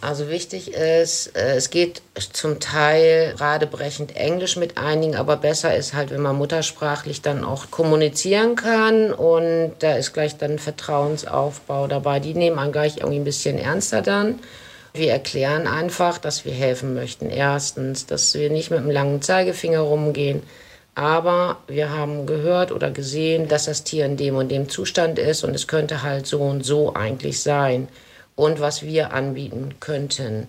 Also 0.06 0.30
wichtig 0.30 0.72
ist, 0.72 1.36
äh, 1.36 1.56
es 1.56 1.72
geht 1.72 2.04
zum 2.32 2.60
Teil 2.60 3.34
radebrechend 3.40 4.16
Englisch 4.16 4.56
mit 4.56 4.78
einigen, 4.78 5.16
aber 5.16 5.36
besser 5.36 5.76
ist 5.76 5.96
halt, 5.96 6.12
wenn 6.12 6.22
man 6.22 6.36
muttersprachlich 6.36 7.24
dann 7.24 7.44
auch 7.44 7.72
kommunizieren 7.72 8.56
kann 8.56 9.12
und 9.12 9.72
da 9.80 9.96
ist 9.96 10.14
gleich 10.14 10.38
dann 10.38 10.60
Vertrauensaufbau 10.60 11.88
dabei. 11.88 12.20
Die 12.20 12.36
nehmen 12.36 12.60
einen 12.60 12.72
gleich 12.72 12.98
irgendwie 12.98 13.18
ein 13.18 13.24
bisschen 13.24 13.58
ernster 13.58 14.04
dann. 14.04 14.38
Wir 14.94 15.12
erklären 15.12 15.66
einfach, 15.66 16.20
dass 16.20 16.46
wir 16.46 16.54
helfen 16.54 16.94
möchten. 16.94 17.32
Erstens, 17.32 18.06
dass 18.06 18.36
wir 18.36 18.52
nicht 18.52 18.70
mit 18.70 18.82
einem 18.82 18.92
langen 18.92 19.24
Zeigefinger 19.24 19.80
rumgehen, 19.80 20.44
aber 20.94 21.58
wir 21.68 21.90
haben 21.90 22.28
gehört 22.28 22.72
oder 22.72 22.92
gesehen, 22.92 23.48
dass 23.48 23.66
das 23.66 23.84
Tier 23.84 24.06
in 24.06 24.18
dem 24.18 24.36
und 24.36 24.50
dem 24.50 24.70
Zustand 24.70 25.18
ist 25.18 25.44
und 25.44 25.56
es 25.56 25.68
könnte 25.68 26.04
halt 26.04 26.28
so 26.28 26.42
und 26.42 26.64
so 26.64 26.94
eigentlich 26.94 27.42
sein 27.42 27.88
und 28.36 28.60
was 28.60 28.84
wir 28.84 29.14
anbieten 29.14 29.76
könnten. 29.80 30.48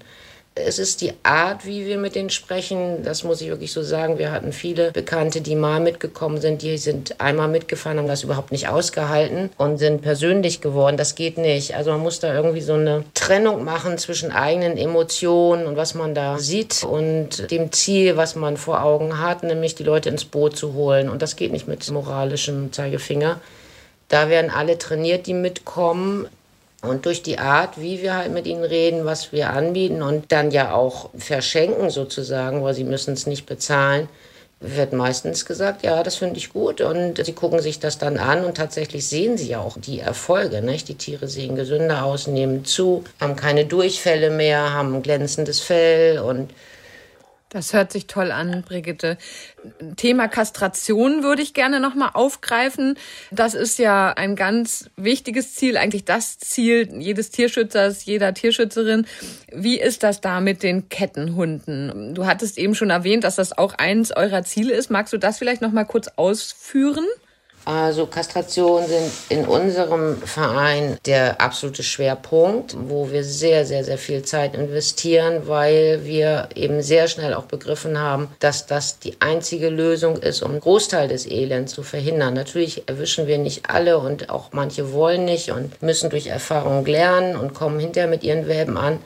Es 0.58 0.78
ist 0.78 1.02
die 1.02 1.12
Art, 1.22 1.66
wie 1.66 1.84
wir 1.84 1.98
mit 1.98 2.14
denen 2.14 2.30
sprechen. 2.30 3.02
Das 3.02 3.24
muss 3.24 3.42
ich 3.42 3.48
wirklich 3.48 3.72
so 3.72 3.82
sagen. 3.82 4.18
Wir 4.18 4.32
hatten 4.32 4.54
viele 4.54 4.90
Bekannte, 4.90 5.42
die 5.42 5.54
mal 5.54 5.80
mitgekommen 5.80 6.40
sind. 6.40 6.62
Die 6.62 6.78
sind 6.78 7.20
einmal 7.20 7.48
mitgefahren, 7.48 7.98
haben 7.98 8.08
das 8.08 8.22
überhaupt 8.22 8.52
nicht 8.52 8.66
ausgehalten 8.66 9.50
und 9.58 9.76
sind 9.76 10.00
persönlich 10.00 10.62
geworden. 10.62 10.96
Das 10.96 11.14
geht 11.14 11.36
nicht. 11.36 11.76
Also 11.76 11.90
man 11.90 12.00
muss 12.00 12.20
da 12.20 12.32
irgendwie 12.32 12.62
so 12.62 12.72
eine 12.72 13.04
Trennung 13.12 13.64
machen 13.64 13.98
zwischen 13.98 14.32
eigenen 14.32 14.78
Emotionen 14.78 15.66
und 15.66 15.76
was 15.76 15.94
man 15.94 16.14
da 16.14 16.38
sieht 16.38 16.84
und 16.84 17.50
dem 17.50 17.70
Ziel, 17.70 18.16
was 18.16 18.34
man 18.34 18.56
vor 18.56 18.82
Augen 18.82 19.20
hat, 19.20 19.42
nämlich 19.42 19.74
die 19.74 19.84
Leute 19.84 20.08
ins 20.08 20.24
Boot 20.24 20.56
zu 20.56 20.72
holen. 20.72 21.10
Und 21.10 21.20
das 21.20 21.36
geht 21.36 21.52
nicht 21.52 21.68
mit 21.68 21.90
moralischem 21.90 22.72
Zeigefinger. 22.72 23.42
Da 24.08 24.30
werden 24.30 24.50
alle 24.50 24.78
trainiert, 24.78 25.26
die 25.26 25.34
mitkommen. 25.34 26.28
Und 26.82 27.06
durch 27.06 27.22
die 27.22 27.38
Art, 27.38 27.80
wie 27.80 28.02
wir 28.02 28.14
halt 28.14 28.32
mit 28.32 28.46
ihnen 28.46 28.64
reden, 28.64 29.04
was 29.04 29.32
wir 29.32 29.50
anbieten 29.50 30.02
und 30.02 30.30
dann 30.30 30.50
ja 30.50 30.74
auch 30.74 31.10
verschenken 31.16 31.90
sozusagen, 31.90 32.62
weil 32.62 32.74
sie 32.74 32.84
müssen 32.84 33.14
es 33.14 33.26
nicht 33.26 33.46
bezahlen, 33.46 34.08
wird 34.60 34.92
meistens 34.92 35.44
gesagt, 35.44 35.84
ja, 35.84 36.02
das 36.02 36.16
finde 36.16 36.38
ich 36.38 36.52
gut 36.52 36.80
und 36.80 37.22
sie 37.22 37.32
gucken 37.32 37.60
sich 37.60 37.78
das 37.78 37.98
dann 37.98 38.16
an 38.18 38.44
und 38.44 38.56
tatsächlich 38.56 39.06
sehen 39.06 39.36
sie 39.36 39.48
ja 39.48 39.60
auch 39.60 39.76
die 39.78 40.00
Erfolge. 40.00 40.62
Nicht? 40.62 40.88
Die 40.88 40.94
Tiere 40.94 41.28
sehen 41.28 41.56
gesünder 41.56 42.04
aus, 42.04 42.26
nehmen 42.26 42.64
zu, 42.64 43.04
haben 43.20 43.36
keine 43.36 43.66
Durchfälle 43.66 44.30
mehr, 44.30 44.72
haben 44.72 44.94
ein 44.94 45.02
glänzendes 45.02 45.60
Fell 45.60 46.18
und 46.18 46.50
das 47.50 47.72
hört 47.72 47.92
sich 47.92 48.06
toll 48.06 48.32
an, 48.32 48.62
Brigitte. 48.66 49.18
Thema 49.96 50.26
Kastration 50.28 51.22
würde 51.22 51.42
ich 51.42 51.54
gerne 51.54 51.78
nochmal 51.78 52.10
aufgreifen. 52.12 52.98
Das 53.30 53.54
ist 53.54 53.78
ja 53.78 54.12
ein 54.12 54.34
ganz 54.34 54.90
wichtiges 54.96 55.54
Ziel, 55.54 55.76
eigentlich 55.76 56.04
das 56.04 56.38
Ziel 56.38 56.88
jedes 57.00 57.30
Tierschützers, 57.30 58.04
jeder 58.04 58.34
Tierschützerin. 58.34 59.06
Wie 59.52 59.78
ist 59.78 60.02
das 60.02 60.20
da 60.20 60.40
mit 60.40 60.62
den 60.62 60.88
Kettenhunden? 60.88 62.14
Du 62.14 62.26
hattest 62.26 62.58
eben 62.58 62.74
schon 62.74 62.90
erwähnt, 62.90 63.24
dass 63.24 63.36
das 63.36 63.56
auch 63.56 63.74
eins 63.74 64.10
eurer 64.10 64.42
Ziele 64.42 64.74
ist. 64.74 64.90
Magst 64.90 65.12
du 65.12 65.18
das 65.18 65.38
vielleicht 65.38 65.62
nochmal 65.62 65.86
kurz 65.86 66.08
ausführen? 66.16 67.06
Also 67.66 68.06
Kastrationen 68.06 68.86
sind 68.86 69.12
in 69.28 69.44
unserem 69.44 70.22
Verein 70.22 70.98
der 71.04 71.40
absolute 71.40 71.82
Schwerpunkt, 71.82 72.76
wo 72.78 73.10
wir 73.10 73.24
sehr, 73.24 73.66
sehr, 73.66 73.82
sehr 73.82 73.98
viel 73.98 74.22
Zeit 74.22 74.54
investieren, 74.54 75.48
weil 75.48 76.04
wir 76.04 76.48
eben 76.54 76.80
sehr 76.80 77.08
schnell 77.08 77.34
auch 77.34 77.46
begriffen 77.46 77.98
haben, 77.98 78.28
dass 78.38 78.66
das 78.66 79.00
die 79.00 79.16
einzige 79.18 79.68
Lösung 79.68 80.16
ist, 80.16 80.44
um 80.44 80.52
einen 80.52 80.60
Großteil 80.60 81.08
des 81.08 81.26
Elends 81.26 81.74
zu 81.74 81.82
verhindern. 81.82 82.34
Natürlich 82.34 82.88
erwischen 82.88 83.26
wir 83.26 83.38
nicht 83.38 83.68
alle 83.68 83.98
und 83.98 84.30
auch 84.30 84.50
manche 84.52 84.92
wollen 84.92 85.24
nicht 85.24 85.50
und 85.50 85.82
müssen 85.82 86.08
durch 86.08 86.28
Erfahrung 86.28 86.86
lernen 86.86 87.34
und 87.34 87.52
kommen 87.52 87.80
hinterher 87.80 88.08
mit 88.08 88.22
ihren 88.22 88.46
Welpen 88.46 88.76
an. 88.76 89.00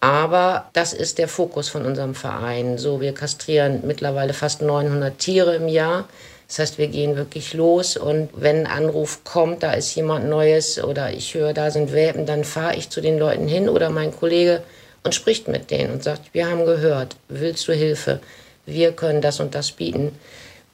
Aber 0.00 0.68
das 0.72 0.94
ist 0.94 1.18
der 1.18 1.28
Fokus 1.28 1.68
von 1.68 1.84
unserem 1.84 2.16
Verein. 2.16 2.76
So, 2.76 3.00
wir 3.00 3.14
kastrieren 3.14 3.82
mittlerweile 3.84 4.32
fast 4.32 4.62
900 4.62 5.16
Tiere 5.16 5.54
im 5.54 5.68
Jahr. 5.68 6.08
Das 6.50 6.58
heißt, 6.58 6.78
wir 6.78 6.88
gehen 6.88 7.14
wirklich 7.14 7.54
los 7.54 7.96
und 7.96 8.28
wenn 8.34 8.66
ein 8.66 8.72
Anruf 8.84 9.22
kommt, 9.22 9.62
da 9.62 9.72
ist 9.72 9.94
jemand 9.94 10.28
Neues 10.28 10.82
oder 10.82 11.12
ich 11.12 11.34
höre, 11.34 11.52
da 11.52 11.70
sind 11.70 11.92
Welpen, 11.92 12.26
dann 12.26 12.42
fahre 12.42 12.74
ich 12.74 12.90
zu 12.90 13.00
den 13.00 13.20
Leuten 13.20 13.46
hin 13.46 13.68
oder 13.68 13.88
mein 13.88 14.10
Kollege 14.10 14.64
und 15.04 15.14
spricht 15.14 15.46
mit 15.46 15.70
denen 15.70 15.92
und 15.92 16.02
sagt, 16.02 16.34
wir 16.34 16.50
haben 16.50 16.66
gehört, 16.66 17.14
willst 17.28 17.68
du 17.68 17.72
Hilfe? 17.72 18.18
Wir 18.66 18.90
können 18.90 19.20
das 19.20 19.38
und 19.38 19.54
das 19.54 19.70
bieten. 19.70 20.10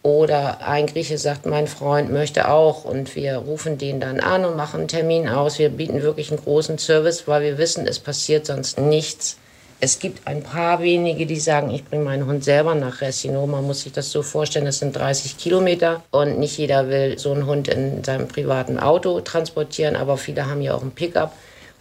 Oder 0.03 0.67
ein 0.67 0.87
Grieche 0.87 1.19
sagt, 1.19 1.45
mein 1.45 1.67
Freund 1.67 2.11
möchte 2.11 2.49
auch 2.49 2.87
und 2.87 3.15
wir 3.15 3.37
rufen 3.37 3.77
den 3.77 4.01
dann 4.01 4.21
an 4.21 4.47
und 4.47 4.57
machen 4.57 4.81
einen 4.81 4.89
Termin 4.89 5.29
aus. 5.29 5.59
Wir 5.59 5.69
bieten 5.69 6.01
wirklich 6.01 6.31
einen 6.31 6.43
großen 6.43 6.79
Service, 6.79 7.29
weil 7.29 7.43
wir 7.43 7.59
wissen, 7.59 7.87
es 7.87 7.99
passiert 7.99 8.47
sonst 8.47 8.81
nichts. 8.81 9.37
Es 9.79 9.99
gibt 9.99 10.27
ein 10.27 10.43
paar 10.43 10.81
wenige, 10.81 11.27
die 11.27 11.39
sagen, 11.39 11.71
ich 11.71 11.85
bringe 11.85 12.05
meinen 12.05 12.27
Hund 12.27 12.43
selber 12.43 12.75
nach 12.75 13.03
Resino. 13.03 13.47
Man 13.47 13.67
muss 13.67 13.83
sich 13.83 13.93
das 13.93 14.11
so 14.11 14.23
vorstellen, 14.23 14.65
das 14.65 14.79
sind 14.79 14.97
30 14.97 15.37
Kilometer 15.37 16.03
und 16.11 16.39
nicht 16.39 16.57
jeder 16.57 16.89
will 16.89 17.19
so 17.19 17.33
einen 17.33 17.47
Hund 17.47 17.69
in 17.69 18.03
seinem 18.03 18.27
privaten 18.27 18.79
Auto 18.79 19.21
transportieren, 19.21 19.95
aber 19.95 20.17
viele 20.17 20.47
haben 20.47 20.63
ja 20.63 20.75
auch 20.75 20.81
einen 20.81 20.93
Pickup 20.93 21.33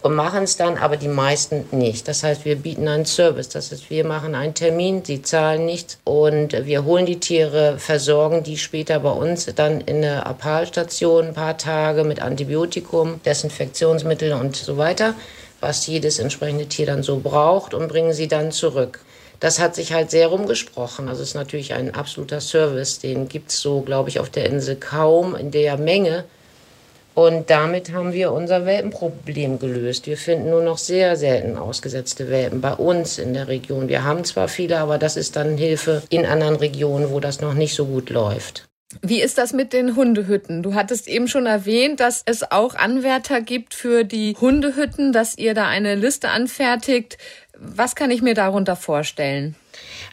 und 0.02 0.14
machen 0.14 0.44
es 0.44 0.58
dann, 0.58 0.76
aber 0.76 0.98
die 0.98 1.08
meisten 1.08 1.64
nicht. 1.72 2.06
Das 2.06 2.22
heißt, 2.22 2.44
wir 2.44 2.56
bieten 2.56 2.86
einen 2.86 3.06
Service. 3.06 3.48
Das 3.48 3.72
heißt, 3.72 3.88
wir 3.88 4.04
machen 4.04 4.34
einen 4.34 4.52
Termin, 4.52 5.02
sie 5.02 5.22
zahlen 5.22 5.64
nichts 5.64 5.98
und 6.04 6.52
wir 6.66 6.84
holen 6.84 7.06
die 7.06 7.18
Tiere, 7.18 7.78
versorgen 7.78 8.42
die 8.42 8.58
später 8.58 9.00
bei 9.00 9.10
uns 9.10 9.46
dann 9.56 9.80
in 9.80 10.02
der 10.02 10.26
Appalstation 10.26 11.28
ein 11.28 11.34
paar 11.34 11.56
Tage 11.56 12.04
mit 12.04 12.20
Antibiotikum, 12.20 13.22
Desinfektionsmittel 13.24 14.34
und 14.34 14.54
so 14.54 14.76
weiter 14.76 15.14
was 15.60 15.86
jedes 15.86 16.18
entsprechende 16.18 16.66
Tier 16.66 16.86
dann 16.86 17.02
so 17.02 17.18
braucht 17.18 17.74
und 17.74 17.88
bringen 17.88 18.12
sie 18.12 18.28
dann 18.28 18.52
zurück. 18.52 19.00
Das 19.40 19.58
hat 19.58 19.74
sich 19.74 19.92
halt 19.92 20.10
sehr 20.10 20.28
rumgesprochen. 20.28 21.08
Also 21.08 21.22
es 21.22 21.30
ist 21.30 21.34
natürlich 21.34 21.74
ein 21.74 21.94
absoluter 21.94 22.40
Service. 22.40 22.98
Den 23.00 23.28
gibt 23.28 23.50
es 23.50 23.60
so, 23.60 23.80
glaube 23.82 24.08
ich, 24.08 24.18
auf 24.18 24.30
der 24.30 24.46
Insel 24.46 24.76
kaum 24.76 25.34
in 25.34 25.50
der 25.50 25.76
Menge. 25.76 26.24
Und 27.14 27.48
damit 27.48 27.92
haben 27.92 28.12
wir 28.12 28.32
unser 28.32 28.66
Welpenproblem 28.66 29.58
gelöst. 29.58 30.06
Wir 30.06 30.18
finden 30.18 30.50
nur 30.50 30.62
noch 30.62 30.76
sehr 30.76 31.16
selten 31.16 31.56
ausgesetzte 31.56 32.30
Welpen 32.30 32.60
bei 32.60 32.74
uns 32.74 33.18
in 33.18 33.32
der 33.32 33.48
Region. 33.48 33.88
Wir 33.88 34.04
haben 34.04 34.24
zwar 34.24 34.48
viele, 34.48 34.78
aber 34.78 34.98
das 34.98 35.16
ist 35.16 35.36
dann 35.36 35.56
Hilfe 35.56 36.02
in 36.10 36.26
anderen 36.26 36.56
Regionen, 36.56 37.10
wo 37.10 37.20
das 37.20 37.40
noch 37.40 37.54
nicht 37.54 37.74
so 37.74 37.86
gut 37.86 38.10
läuft. 38.10 38.68
Wie 39.02 39.20
ist 39.20 39.38
das 39.38 39.52
mit 39.52 39.72
den 39.72 39.96
Hundehütten? 39.96 40.62
Du 40.62 40.74
hattest 40.74 41.08
eben 41.08 41.28
schon 41.28 41.46
erwähnt, 41.46 42.00
dass 42.00 42.22
es 42.24 42.50
auch 42.50 42.74
Anwärter 42.74 43.40
gibt 43.40 43.74
für 43.74 44.04
die 44.04 44.36
Hundehütten, 44.40 45.12
dass 45.12 45.36
ihr 45.36 45.54
da 45.54 45.66
eine 45.68 45.94
Liste 45.94 46.30
anfertigt. 46.30 47.18
Was 47.58 47.94
kann 47.94 48.10
ich 48.10 48.22
mir 48.22 48.34
darunter 48.34 48.76
vorstellen? 48.76 49.54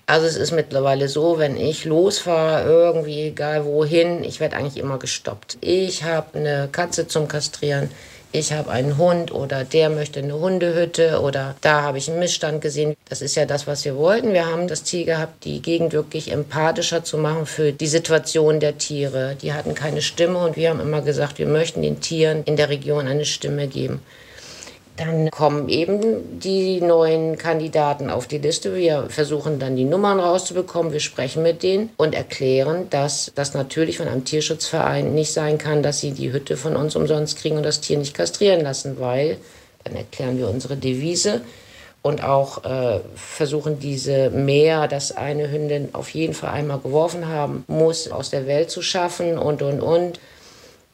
Also 0.05 0.27
es 0.27 0.35
ist 0.35 0.51
mittlerweile 0.51 1.07
so, 1.07 1.39
wenn 1.39 1.55
ich 1.55 1.85
losfahre, 1.85 2.67
irgendwie 2.67 3.27
egal 3.27 3.65
wohin, 3.65 4.23
ich 4.23 4.39
werde 4.39 4.57
eigentlich 4.57 4.77
immer 4.77 4.99
gestoppt. 4.99 5.57
Ich 5.61 6.03
habe 6.03 6.37
eine 6.37 6.69
Katze 6.71 7.07
zum 7.07 7.27
Kastrieren 7.27 7.89
ich 8.33 8.51
habe 8.51 8.71
einen 8.71 8.97
Hund 8.97 9.31
oder 9.31 9.63
der 9.63 9.91
möchte 9.91 10.19
eine 10.19 10.33
Hundehütte 10.33 11.21
oder 11.21 11.55
da 11.61 11.83
habe 11.83 11.99
ich 11.99 12.09
einen 12.09 12.17
Missstand 12.17 12.61
gesehen. 12.61 12.95
Das 13.07 13.21
ist 13.21 13.35
ja 13.35 13.45
das, 13.45 13.67
was 13.67 13.85
wir 13.85 13.95
wollten. 13.95 14.33
Wir 14.33 14.47
haben 14.47 14.67
das 14.67 14.83
Ziel 14.83 15.05
gehabt, 15.05 15.45
die 15.45 15.61
Gegend 15.61 15.93
wirklich 15.93 16.31
empathischer 16.31 17.03
zu 17.03 17.19
machen 17.19 17.45
für 17.45 17.71
die 17.71 17.85
Situation 17.85 18.59
der 18.59 18.79
Tiere. 18.79 19.37
Die 19.39 19.53
hatten 19.53 19.75
keine 19.75 20.01
Stimme 20.01 20.39
und 20.39 20.57
wir 20.57 20.71
haben 20.71 20.79
immer 20.79 21.03
gesagt, 21.03 21.37
wir 21.37 21.45
möchten 21.45 21.83
den 21.83 22.01
Tieren 22.01 22.43
in 22.45 22.55
der 22.55 22.69
Region 22.69 23.07
eine 23.07 23.25
Stimme 23.25 23.67
geben. 23.67 24.01
Dann 24.95 25.31
kommen 25.31 25.69
eben 25.69 26.39
die 26.39 26.79
neuen 26.79 27.37
Kandidaten 27.37 28.11
auf 28.11 28.27
die 28.27 28.37
Liste. 28.37 28.75
Wir 28.75 29.07
versuchen 29.09 29.57
dann 29.57 29.75
die 29.75 29.85
Nummern 29.85 30.19
rauszubekommen. 30.19 30.93
Wir 30.93 30.99
sprechen 30.99 31.41
mit 31.41 31.63
denen 31.63 31.89
und 31.97 32.13
erklären, 32.13 32.87
dass 32.91 33.31
das 33.33 33.55
natürlich 33.55 33.97
von 33.97 34.07
einem 34.07 34.23
Tierschutzverein 34.23 35.15
nicht 35.15 35.33
sein 35.33 35.57
kann, 35.57 35.81
dass 35.81 35.99
sie 35.99 36.11
die 36.11 36.31
Hütte 36.31 36.57
von 36.57 36.75
uns 36.75 36.95
umsonst 36.95 37.39
kriegen 37.39 37.57
und 37.57 37.63
das 37.63 37.81
Tier 37.81 37.97
nicht 37.97 38.13
kastrieren 38.13 38.61
lassen, 38.61 38.99
weil 38.99 39.37
dann 39.83 39.95
erklären 39.95 40.37
wir 40.37 40.47
unsere 40.47 40.77
Devise 40.77 41.41
und 42.03 42.23
auch 42.23 42.63
äh, 42.65 42.99
versuchen 43.15 43.79
diese 43.79 44.29
Mehr, 44.29 44.87
das 44.87 45.11
eine 45.13 45.49
Hündin 45.49 45.89
auf 45.93 46.09
jeden 46.09 46.33
Fall 46.33 46.51
einmal 46.51 46.79
geworfen 46.79 47.27
haben 47.27 47.63
muss, 47.67 48.11
aus 48.11 48.29
der 48.29 48.45
Welt 48.45 48.69
zu 48.69 48.83
schaffen 48.83 49.39
und 49.39 49.63
und 49.63 49.81
und. 49.81 50.19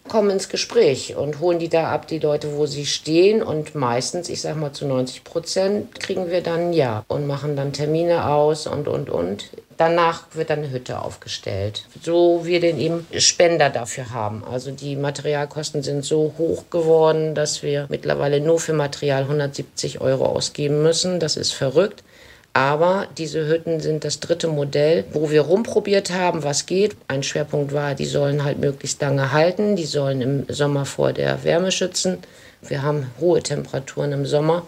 Kommen 0.10 0.32
ins 0.32 0.50
Gespräch 0.50 1.16
und 1.16 1.39
holen 1.39 1.60
die 1.60 1.70
da 1.70 1.92
ab, 1.92 2.08
die 2.08 2.20
Leute, 2.20 2.58
wo 2.58 2.66
sie 2.66 2.86
stehen. 2.86 3.42
Und 3.42 3.75
meistens, 3.75 4.28
ich 4.28 4.42
sag 4.42 4.58
mal 4.58 4.74
zu 4.74 4.86
90 4.86 5.24
Prozent, 5.24 6.00
kriegen 6.00 6.30
wir 6.30 6.42
dann 6.42 6.74
Ja 6.74 7.06
und 7.08 7.28
machen 7.28 7.56
dann 7.56 7.72
Termine 7.72 8.25
aus 8.28 8.68
und, 8.68 8.88
und, 8.88 9.10
und. 9.10 9.50
Danach 9.78 10.24
wird 10.34 10.50
dann 10.50 10.60
eine 10.60 10.72
Hütte 10.72 11.01
aufgestellt, 11.01 11.86
so 12.01 12.42
wir 12.44 12.60
den 12.60 12.78
eben 12.80 13.08
Spender 13.18 13.70
dafür 13.70 14.10
haben. 14.10 14.44
Also 14.44 14.72
die 14.72 14.98
Materialkosten 14.98 15.84
sind 15.84 16.04
so 16.04 16.34
hoch 16.38 16.66
geworden, 16.70 17.34
dass 17.34 17.63
wir 17.63 17.86
mittlerweile 17.88 18.42
nur 18.42 18.60
für 18.60 18.74
Material 18.74 19.22
170 19.22 20.01
Euro 20.01 20.25
ausgeben 20.25 20.84
müssen. 20.84 21.22
Das 21.22 21.38
ist 21.38 21.54
verrückt. 21.54 22.04
Aber 22.53 23.08
diese 23.18 23.48
Hütten 23.48 23.79
sind 23.79 24.03
das 24.03 24.20
dritte 24.20 24.48
Modell, 24.48 25.06
wo 25.13 25.29
wir 25.29 25.41
rumprobiert 25.41 26.12
haben, 26.12 26.44
was 26.44 26.65
geht. 26.65 26.96
Ein 27.08 27.24
Schwerpunkt 27.24 27.74
war, 27.74 27.96
die 27.96 28.06
sollen 28.06 28.44
halt 28.44 28.60
möglichst 28.60 29.01
lange 29.01 29.32
halten, 29.32 29.75
die 29.75 29.86
sollen 29.86 30.22
im 30.22 30.46
Sommer 30.50 30.86
vor 30.86 31.13
der 31.13 31.44
Wärme 31.44 31.72
schützen. 31.72 32.18
Wir 32.62 32.82
haben 32.82 33.12
hohe 33.20 33.41
Temperaturen 33.41 34.12
im 34.12 34.25
Sommer 34.25 34.65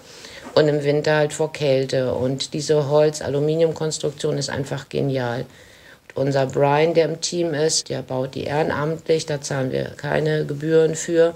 und 0.53 0.67
im 0.67 0.83
Winter 0.83 1.15
halt 1.15 1.33
vor 1.33 1.51
Kälte. 1.51 2.13
Und 2.13 2.53
diese 2.53 2.87
Holz-Aluminium-Konstruktion 2.89 4.37
ist 4.37 4.49
einfach 4.49 4.87
genial. 4.89 5.45
Und 6.13 6.27
unser 6.27 6.45
Brian, 6.45 6.93
der 6.93 7.05
im 7.05 7.21
Team 7.21 7.53
ist, 7.53 7.89
der 7.89 8.01
baut 8.01 8.35
die 8.35 8.43
ehrenamtlich, 8.43 9.25
da 9.25 9.41
zahlen 9.41 9.71
wir 9.71 9.85
keine 9.97 10.45
Gebühren 10.45 10.95
für 10.95 11.35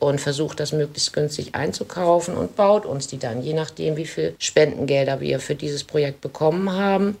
und 0.00 0.20
versucht 0.20 0.60
das 0.60 0.72
möglichst 0.72 1.12
günstig 1.12 1.54
einzukaufen 1.54 2.36
und 2.36 2.56
baut 2.56 2.86
uns 2.86 3.06
die 3.06 3.18
dann, 3.18 3.42
je 3.42 3.54
nachdem, 3.54 3.96
wie 3.96 4.06
viel 4.06 4.34
Spendengelder 4.38 5.20
wir 5.20 5.40
für 5.40 5.54
dieses 5.54 5.84
Projekt 5.84 6.20
bekommen 6.20 6.72
haben. 6.72 7.16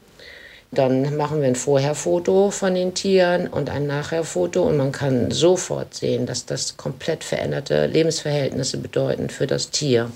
Dann 0.72 1.16
machen 1.16 1.40
wir 1.40 1.48
ein 1.48 1.54
Vorherfoto 1.54 2.50
von 2.50 2.74
den 2.74 2.92
Tieren 2.94 3.46
und 3.46 3.70
ein 3.70 3.86
Nachherfoto 3.86 4.62
und 4.62 4.76
man 4.76 4.92
kann 4.92 5.30
sofort 5.30 5.94
sehen, 5.94 6.26
dass 6.26 6.44
das 6.44 6.76
komplett 6.76 7.24
veränderte 7.24 7.86
Lebensverhältnisse 7.86 8.78
bedeuten 8.78 9.30
für 9.30 9.46
das 9.46 9.70
Tier. 9.70 10.10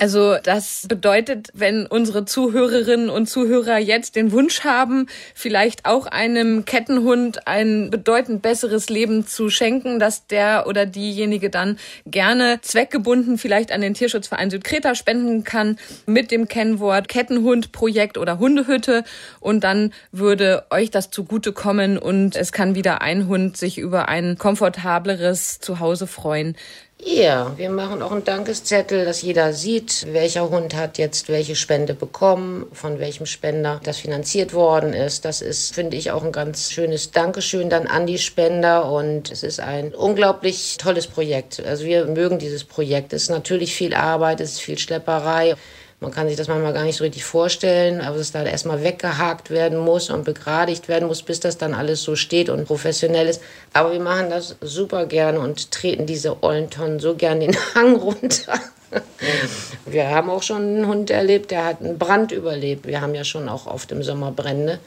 Also 0.00 0.38
das 0.42 0.86
bedeutet, 0.88 1.48
wenn 1.52 1.84
unsere 1.84 2.24
Zuhörerinnen 2.24 3.10
und 3.10 3.28
Zuhörer 3.28 3.76
jetzt 3.76 4.16
den 4.16 4.32
Wunsch 4.32 4.64
haben, 4.64 5.08
vielleicht 5.34 5.84
auch 5.84 6.06
einem 6.06 6.64
Kettenhund 6.64 7.46
ein 7.46 7.90
bedeutend 7.90 8.40
besseres 8.40 8.88
Leben 8.88 9.26
zu 9.26 9.50
schenken, 9.50 9.98
dass 9.98 10.26
der 10.26 10.66
oder 10.66 10.86
diejenige 10.86 11.50
dann 11.50 11.78
gerne 12.06 12.60
zweckgebunden 12.62 13.36
vielleicht 13.36 13.72
an 13.72 13.82
den 13.82 13.92
Tierschutzverein 13.92 14.48
Südkreta 14.48 14.94
spenden 14.94 15.44
kann 15.44 15.78
mit 16.06 16.30
dem 16.30 16.48
Kennwort 16.48 17.08
Kettenhundprojekt 17.08 18.16
oder 18.16 18.38
Hundehütte 18.38 19.04
und 19.38 19.64
dann 19.64 19.92
würde 20.12 20.64
euch 20.70 20.90
das 20.90 21.10
zugutekommen 21.10 21.98
und 21.98 22.36
es 22.36 22.52
kann 22.52 22.74
wieder 22.74 23.02
ein 23.02 23.28
Hund 23.28 23.58
sich 23.58 23.76
über 23.76 24.08
ein 24.08 24.38
komfortableres 24.38 25.58
Zuhause 25.58 26.06
freuen. 26.06 26.56
Ja, 27.02 27.56
wir 27.56 27.70
machen 27.70 28.02
auch 28.02 28.12
einen 28.12 28.24
Dankeszettel, 28.24 29.06
dass 29.06 29.22
jeder 29.22 29.54
sieht, 29.54 30.06
welcher 30.12 30.50
Hund 30.50 30.76
hat 30.76 30.98
jetzt 30.98 31.30
welche 31.30 31.56
Spende 31.56 31.94
bekommen, 31.94 32.66
von 32.72 32.98
welchem 32.98 33.24
Spender 33.24 33.80
das 33.84 33.98
finanziert 33.98 34.52
worden 34.52 34.92
ist. 34.92 35.24
Das 35.24 35.40
ist, 35.40 35.74
finde 35.74 35.96
ich, 35.96 36.10
auch 36.10 36.22
ein 36.22 36.32
ganz 36.32 36.70
schönes 36.70 37.10
Dankeschön 37.10 37.70
dann 37.70 37.86
an 37.86 38.06
die 38.06 38.18
Spender 38.18 38.90
und 38.90 39.30
es 39.30 39.42
ist 39.42 39.60
ein 39.60 39.94
unglaublich 39.94 40.76
tolles 40.76 41.06
Projekt. 41.06 41.64
Also 41.64 41.86
wir 41.86 42.04
mögen 42.04 42.38
dieses 42.38 42.64
Projekt. 42.64 43.14
Es 43.14 43.24
ist 43.24 43.30
natürlich 43.30 43.74
viel 43.74 43.94
Arbeit, 43.94 44.40
es 44.40 44.52
ist 44.52 44.60
viel 44.60 44.78
Schlepperei. 44.78 45.54
Man 46.00 46.12
kann 46.12 46.28
sich 46.28 46.36
das 46.36 46.48
manchmal 46.48 46.72
gar 46.72 46.84
nicht 46.84 46.96
so 46.96 47.04
richtig 47.04 47.24
vorstellen, 47.24 48.00
aber 48.00 48.16
es 48.16 48.32
da 48.32 48.42
erstmal 48.42 48.82
weggehakt 48.82 49.50
werden 49.50 49.78
muss 49.78 50.08
und 50.08 50.24
begradigt 50.24 50.88
werden 50.88 51.06
muss, 51.06 51.22
bis 51.22 51.40
das 51.40 51.58
dann 51.58 51.74
alles 51.74 52.02
so 52.02 52.16
steht 52.16 52.48
und 52.48 52.64
professionell 52.64 53.28
ist. 53.28 53.42
Aber 53.74 53.92
wir 53.92 54.00
machen 54.00 54.30
das 54.30 54.56
super 54.62 55.04
gerne 55.04 55.40
und 55.40 55.70
treten 55.70 56.06
diese 56.06 56.42
ollen 56.42 56.70
Tonnen 56.70 57.00
so 57.00 57.14
gern 57.14 57.40
den 57.40 57.54
Hang 57.74 57.96
runter. 57.96 58.54
Wir 59.84 60.08
haben 60.08 60.30
auch 60.30 60.42
schon 60.42 60.62
einen 60.62 60.86
Hund 60.86 61.10
erlebt, 61.10 61.50
der 61.50 61.66
hat 61.66 61.82
einen 61.82 61.98
Brand 61.98 62.32
überlebt. 62.32 62.86
Wir 62.86 63.02
haben 63.02 63.14
ja 63.14 63.24
schon 63.24 63.48
auch 63.50 63.66
oft 63.66 63.92
im 63.92 64.02
Sommer 64.02 64.32
Brände. 64.32 64.78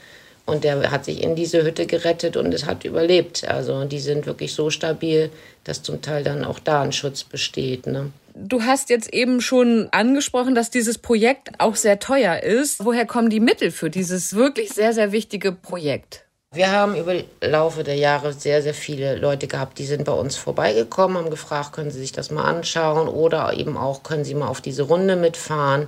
Und 0.46 0.64
der 0.64 0.92
hat 0.92 1.06
sich 1.06 1.22
in 1.24 1.36
diese 1.36 1.64
Hütte 1.64 1.86
gerettet 1.86 2.36
und 2.36 2.54
es 2.54 2.66
hat 2.66 2.84
überlebt. 2.86 3.48
Also 3.48 3.86
die 3.86 4.00
sind 4.00 4.26
wirklich 4.26 4.54
so 4.54 4.72
stabil, 4.72 5.30
dass 5.64 5.84
zum 5.84 6.02
Teil 6.02 6.24
dann 6.24 6.44
auch 6.44 6.60
da 6.60 6.82
ein 6.82 6.92
Schutz 6.92 7.24
besteht. 7.24 7.88
Ne? 7.88 8.12
Du 8.36 8.64
hast 8.64 8.90
jetzt 8.90 9.14
eben 9.14 9.42
schon 9.42 9.90
angesprochen, 9.92 10.56
dass 10.56 10.72
dieses 10.72 10.98
Projekt 10.98 11.50
auch 11.60 11.76
sehr 11.76 12.00
teuer 12.00 12.42
ist. 12.42 12.84
Woher 12.84 13.06
kommen 13.06 13.30
die 13.30 13.40
Mittel 13.40 13.70
für 13.70 13.92
dieses 13.92 14.34
wirklich 14.34 14.72
sehr, 14.72 14.94
sehr 14.94 15.12
wichtige 15.12 15.52
Projekt? 15.52 16.26
Wir 16.52 16.72
haben 16.72 16.96
über 16.96 17.16
Laufe 17.42 17.84
der 17.84 17.96
Jahre 17.96 18.34
sehr, 18.34 18.62
sehr 18.62 18.76
viele 18.76 19.16
Leute 19.16 19.48
gehabt, 19.48 19.80
die 19.80 19.86
sind 19.86 20.06
bei 20.06 20.12
uns 20.12 20.36
vorbeigekommen, 20.36 21.18
haben 21.18 21.32
gefragt, 21.32 21.74
können 21.74 21.90
Sie 21.90 22.00
sich 22.00 22.12
das 22.12 22.30
mal 22.30 22.44
anschauen 22.44 23.08
oder 23.08 23.54
eben 23.54 23.76
auch, 23.76 24.04
können 24.04 24.24
Sie 24.24 24.36
mal 24.36 24.48
auf 24.48 24.62
diese 24.62 24.84
Runde 24.84 25.16
mitfahren. 25.16 25.88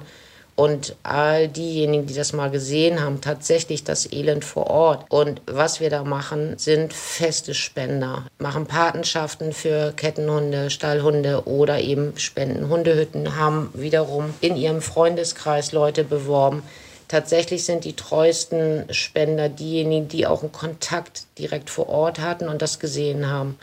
Und 0.56 0.96
all 1.04 1.50
diejenigen, 1.50 2.06
die 2.06 2.14
das 2.14 2.32
mal 2.32 2.50
gesehen 2.50 3.02
haben, 3.02 3.20
tatsächlich 3.20 3.84
das 3.84 4.12
Elend 4.12 4.46
vor 4.46 4.68
Ort. 4.68 5.06
Und 5.10 5.42
was 5.48 5.82
wir 5.82 5.90
da 5.90 6.06
machen, 6.06 6.58
sind 6.58 6.94
feste 6.94 7.54
Spender. 7.54 8.26
Machen 8.40 8.66
Patenschaften 8.66 9.52
für 9.52 9.92
Kettenhunde, 9.92 10.70
Stallhunde 10.70 11.46
oder 11.46 11.82
eben 11.82 12.18
spenden 12.18 12.70
Hundehütten, 12.70 13.36
haben 13.36 13.70
wiederum 13.74 14.34
in 14.40 14.56
ihrem 14.56 14.82
Freundeskreis 14.82 15.74
Leute 15.74 16.06
beworben. 16.06 16.64
Tatsächlich 17.10 17.66
sind 17.66 17.84
die 17.84 17.94
treuesten 17.94 18.86
Spender 18.92 19.50
diejenigen, 19.50 20.08
die 20.08 20.26
auch 20.26 20.42
einen 20.42 20.54
Kontakt 20.54 21.26
direkt 21.38 21.70
vor 21.70 21.90
Ort 21.90 22.20
hatten 22.20 22.48
und 22.48 22.62
das 22.62 22.80
gesehen 22.80 23.30
haben 23.30 23.60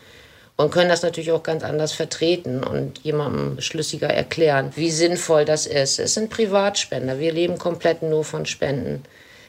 und 0.57 0.71
können 0.71 0.91
das 0.91 1.03
natürlich 1.03 1.33
auch 1.33 1.43
ganz 1.43 1.65
anders 1.65 1.93
vertreten 1.93 2.62
und 2.62 2.99
jemandem 3.01 3.61
schlüssiger 3.61 4.09
erklären, 4.09 4.73
wie 4.77 4.91
sinnvoll 4.91 5.45
das 5.45 5.67
ist. 5.67 5.99
Es 5.99 6.15
sind 6.15 6.31
Privatspender. 6.31 7.19
Wir 7.19 7.33
leben 7.33 7.59
komplett 7.59 8.03
nur 8.03 8.25
von 8.25 8.47
Spenden. 8.47 9.03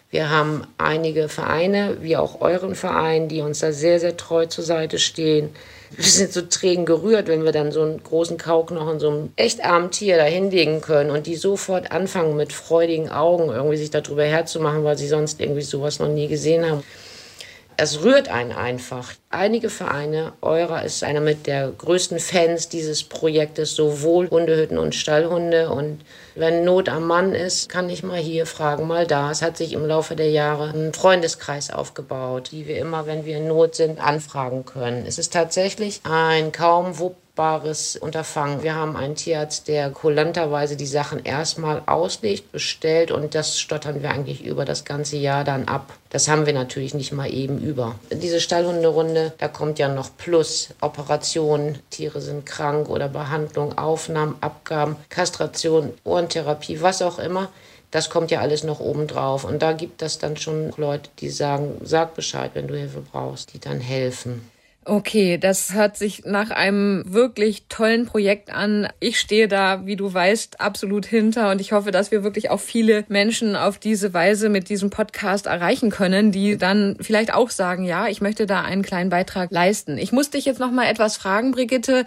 Wir 0.10 0.30
haben 0.30 0.68
einige 0.78 1.28
Vereine, 1.28 1.98
wie 2.02 2.18
auch 2.18 2.40
euren 2.40 2.76
Verein, 2.76 3.28
die 3.28 3.42
uns 3.42 3.60
da 3.60 3.72
sehr, 3.72 4.00
sehr 4.00 4.16
treu 4.16 4.46
zur 4.46 4.64
Seite 4.64 5.00
stehen. 5.00 5.50
Wir 5.90 6.06
sind 6.06 6.32
so 6.32 6.42
Tränen 6.42 6.86
gerührt, 6.86 7.28
wenn 7.28 7.44
wir 7.44 7.52
dann 7.52 7.72
so 7.72 7.82
einen 7.82 8.02
großen 8.02 8.38
Kauknochen 8.38 9.00
so 9.00 9.10
einem 9.10 9.34
echt 9.36 9.64
armen 9.64 9.92
Tier 9.92 10.18
da 10.18 10.24
hinlegen 10.24 10.82
können 10.82 11.10
und 11.10 11.28
die 11.28 11.36
sofort 11.36 11.92
anfangen 11.92 12.36
mit 12.36 12.54
freudigen 12.54 13.10
Augen 13.10 13.50
irgendwie 13.50 13.78
sich 13.78 13.92
darüber 13.92 14.24
herzumachen, 14.24 14.84
weil 14.84 14.98
sie 14.98 15.08
sonst 15.08 15.42
irgendwie 15.42 15.62
sowas 15.62 16.00
noch 16.00 16.08
nie 16.10 16.28
gesehen 16.28 16.70
haben 16.70 16.84
es 17.78 18.04
rührt 18.04 18.30
einen 18.30 18.52
einfach. 18.52 19.14
Einige 19.30 19.70
Vereine, 19.70 20.34
eurer 20.42 20.84
ist 20.84 21.04
einer 21.04 21.22
mit 21.22 21.48
der 21.48 21.70
größten 21.70 22.20
Fans 22.20 22.70
dieses 22.70 23.04
Projektes, 23.04 23.76
sowohl 23.76 24.30
Hundehütten 24.30 24.78
und 24.78 24.96
Stallhunde. 24.96 25.70
Und 25.70 26.02
wenn 26.36 26.64
Not 26.64 26.90
am 26.90 27.08
Mann 27.08 27.34
ist, 27.34 27.70
kann 27.70 27.90
ich 27.90 28.04
mal 28.04 28.20
hier 28.20 28.46
fragen, 28.46 28.88
mal 28.88 29.08
da. 29.08 29.32
Es 29.32 29.42
hat 29.42 29.58
sich 29.58 29.74
im 29.74 29.86
Laufe 29.86 30.16
der 30.16 30.30
Jahre 30.30 30.70
ein 30.70 30.94
Freundeskreis 30.94 31.72
aufgebaut, 31.72 32.50
die 32.52 32.68
wir 32.68 32.78
immer, 32.78 33.06
wenn 33.06 33.26
wir 33.26 33.38
in 33.38 33.48
Not 33.48 33.76
sind, 33.76 34.00
anfragen 34.00 34.66
können. 34.66 35.06
Es 35.08 35.18
ist 35.18 35.34
tatsächlich 35.34 36.02
ein 36.04 36.52
kaum 36.52 36.98
wupp 37.34 37.44
Bares 37.44 37.96
Unterfangen. 37.96 38.64
Wir 38.64 38.76
haben 38.76 38.96
einen 38.96 39.16
Tierarzt, 39.16 39.68
der 39.68 39.90
kulanterweise 39.90 40.76
die 40.78 40.86
Sachen 40.86 41.24
erstmal 41.24 41.82
auslegt, 41.86 42.52
bestellt 42.52 43.12
und 43.12 43.34
das 43.34 43.60
stottern 43.60 44.04
wir 44.04 44.12
eigentlich 44.12 44.44
über 44.44 44.66
das 44.66 44.86
ganze 44.86 45.18
Jahr 45.18 45.44
dann 45.44 45.68
ab. 45.68 45.94
Das 46.10 46.28
haben 46.28 46.46
wir 46.46 46.54
natürlich 46.54 46.94
nicht 46.94 47.12
mal 47.12 47.34
eben 47.34 47.60
über. 47.60 47.96
Diese 48.12 48.40
Stallhunderunde, 48.40 49.34
da 49.40 49.48
kommt 49.48 49.80
ja 49.80 49.88
noch 49.88 50.16
Plus 50.16 50.70
Operationen, 50.82 51.80
Tiere 51.90 52.22
sind 52.22 52.46
krank 52.46 52.90
oder 52.90 53.10
Behandlung, 53.10 53.78
Aufnahmen, 53.78 54.36
Abgaben, 54.42 54.96
Kastration, 55.10 55.94
Ohrentherapie, 56.04 56.82
was 56.82 57.02
auch 57.02 57.18
immer. 57.18 57.50
Das 57.90 58.10
kommt 58.10 58.32
ja 58.32 58.42
alles 58.42 58.64
noch 58.64 58.80
oben 58.80 59.08
drauf. 59.08 59.44
Und 59.44 59.62
da 59.62 59.74
gibt 59.74 60.02
es 60.02 60.18
dann 60.18 60.38
schon 60.38 60.72
Leute, 60.78 61.10
die 61.20 61.30
sagen, 61.30 61.80
sag 61.84 62.16
Bescheid, 62.16 62.52
wenn 62.54 62.68
du 62.68 62.76
Hilfe 62.76 63.02
brauchst, 63.12 63.54
die 63.54 63.60
dann 63.60 63.80
helfen. 63.80 64.53
Okay, 64.86 65.38
das 65.38 65.74
hört 65.74 65.96
sich 65.96 66.26
nach 66.26 66.52
einem 66.52 67.04
wirklich 67.06 67.68
tollen 67.70 68.06
Projekt 68.06 68.54
an. 68.54 68.90
Ich 69.00 69.18
stehe 69.18 69.48
da, 69.48 69.86
wie 69.86 69.96
du 69.96 70.14
weißt, 70.14 70.60
absolut 70.60 71.06
hinter 71.06 71.52
und 71.52 71.62
ich 71.62 71.72
hoffe, 71.72 71.92
dass 71.92 72.12
wir 72.12 72.26
wirklich 72.26 72.50
auch 72.50 72.60
viele 72.60 73.06
Menschen 73.08 73.56
auf 73.56 73.80
diese 73.80 74.14
Weise 74.14 74.50
mit 74.50 74.68
diesem 74.68 74.90
Podcast 74.90 75.46
erreichen 75.46 75.90
können, 75.90 76.34
die 76.34 76.58
dann 76.58 76.98
vielleicht 77.00 77.34
auch 77.34 77.50
sagen, 77.50 77.86
ja, 77.86 78.08
ich 78.10 78.20
möchte 78.20 78.46
da 78.46 78.62
einen 78.62 78.84
kleinen 78.84 79.10
Beitrag 79.10 79.52
leisten. 79.52 79.98
Ich 79.98 80.12
muss 80.12 80.32
dich 80.32 80.44
jetzt 80.44 80.60
noch 80.60 80.72
mal 80.72 80.88
etwas 80.88 81.16
fragen, 81.16 81.52
Brigitte. 81.52 82.04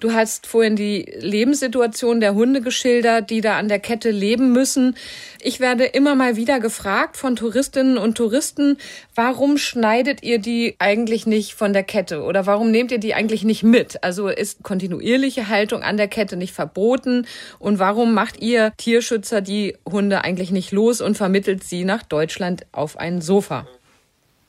Du 0.00 0.14
hast 0.14 0.46
vorhin 0.46 0.76
die 0.76 1.12
Lebenssituation 1.18 2.20
der 2.20 2.34
Hunde 2.34 2.62
geschildert, 2.62 3.28
die 3.28 3.42
da 3.42 3.58
an 3.58 3.68
der 3.68 3.78
Kette 3.78 4.10
leben 4.10 4.50
müssen. 4.50 4.96
Ich 5.42 5.60
werde 5.60 5.84
immer 5.84 6.14
mal 6.14 6.36
wieder 6.36 6.58
gefragt 6.58 7.18
von 7.18 7.36
Touristinnen 7.36 7.98
und 7.98 8.16
Touristen, 8.16 8.78
warum 9.14 9.58
schneidet 9.58 10.22
ihr 10.22 10.38
die 10.38 10.74
eigentlich 10.78 11.26
nicht 11.26 11.52
von 11.52 11.74
der 11.74 11.82
Kette 11.82 12.22
oder 12.22 12.46
warum 12.46 12.70
nehmt 12.70 12.92
ihr 12.92 12.98
die 12.98 13.12
eigentlich 13.12 13.44
nicht 13.44 13.62
mit? 13.62 14.02
Also 14.02 14.28
ist 14.28 14.62
kontinuierliche 14.62 15.48
Haltung 15.48 15.82
an 15.82 15.98
der 15.98 16.08
Kette 16.08 16.38
nicht 16.38 16.54
verboten 16.54 17.26
und 17.58 17.78
warum 17.78 18.14
macht 18.14 18.40
ihr 18.40 18.72
Tierschützer 18.78 19.42
die 19.42 19.76
Hunde 19.84 20.24
eigentlich 20.24 20.50
nicht 20.50 20.72
los 20.72 21.02
und 21.02 21.18
vermittelt 21.18 21.62
sie 21.62 21.84
nach 21.84 22.02
Deutschland 22.02 22.64
auf 22.72 22.96
ein 22.96 23.20
Sofa? 23.20 23.66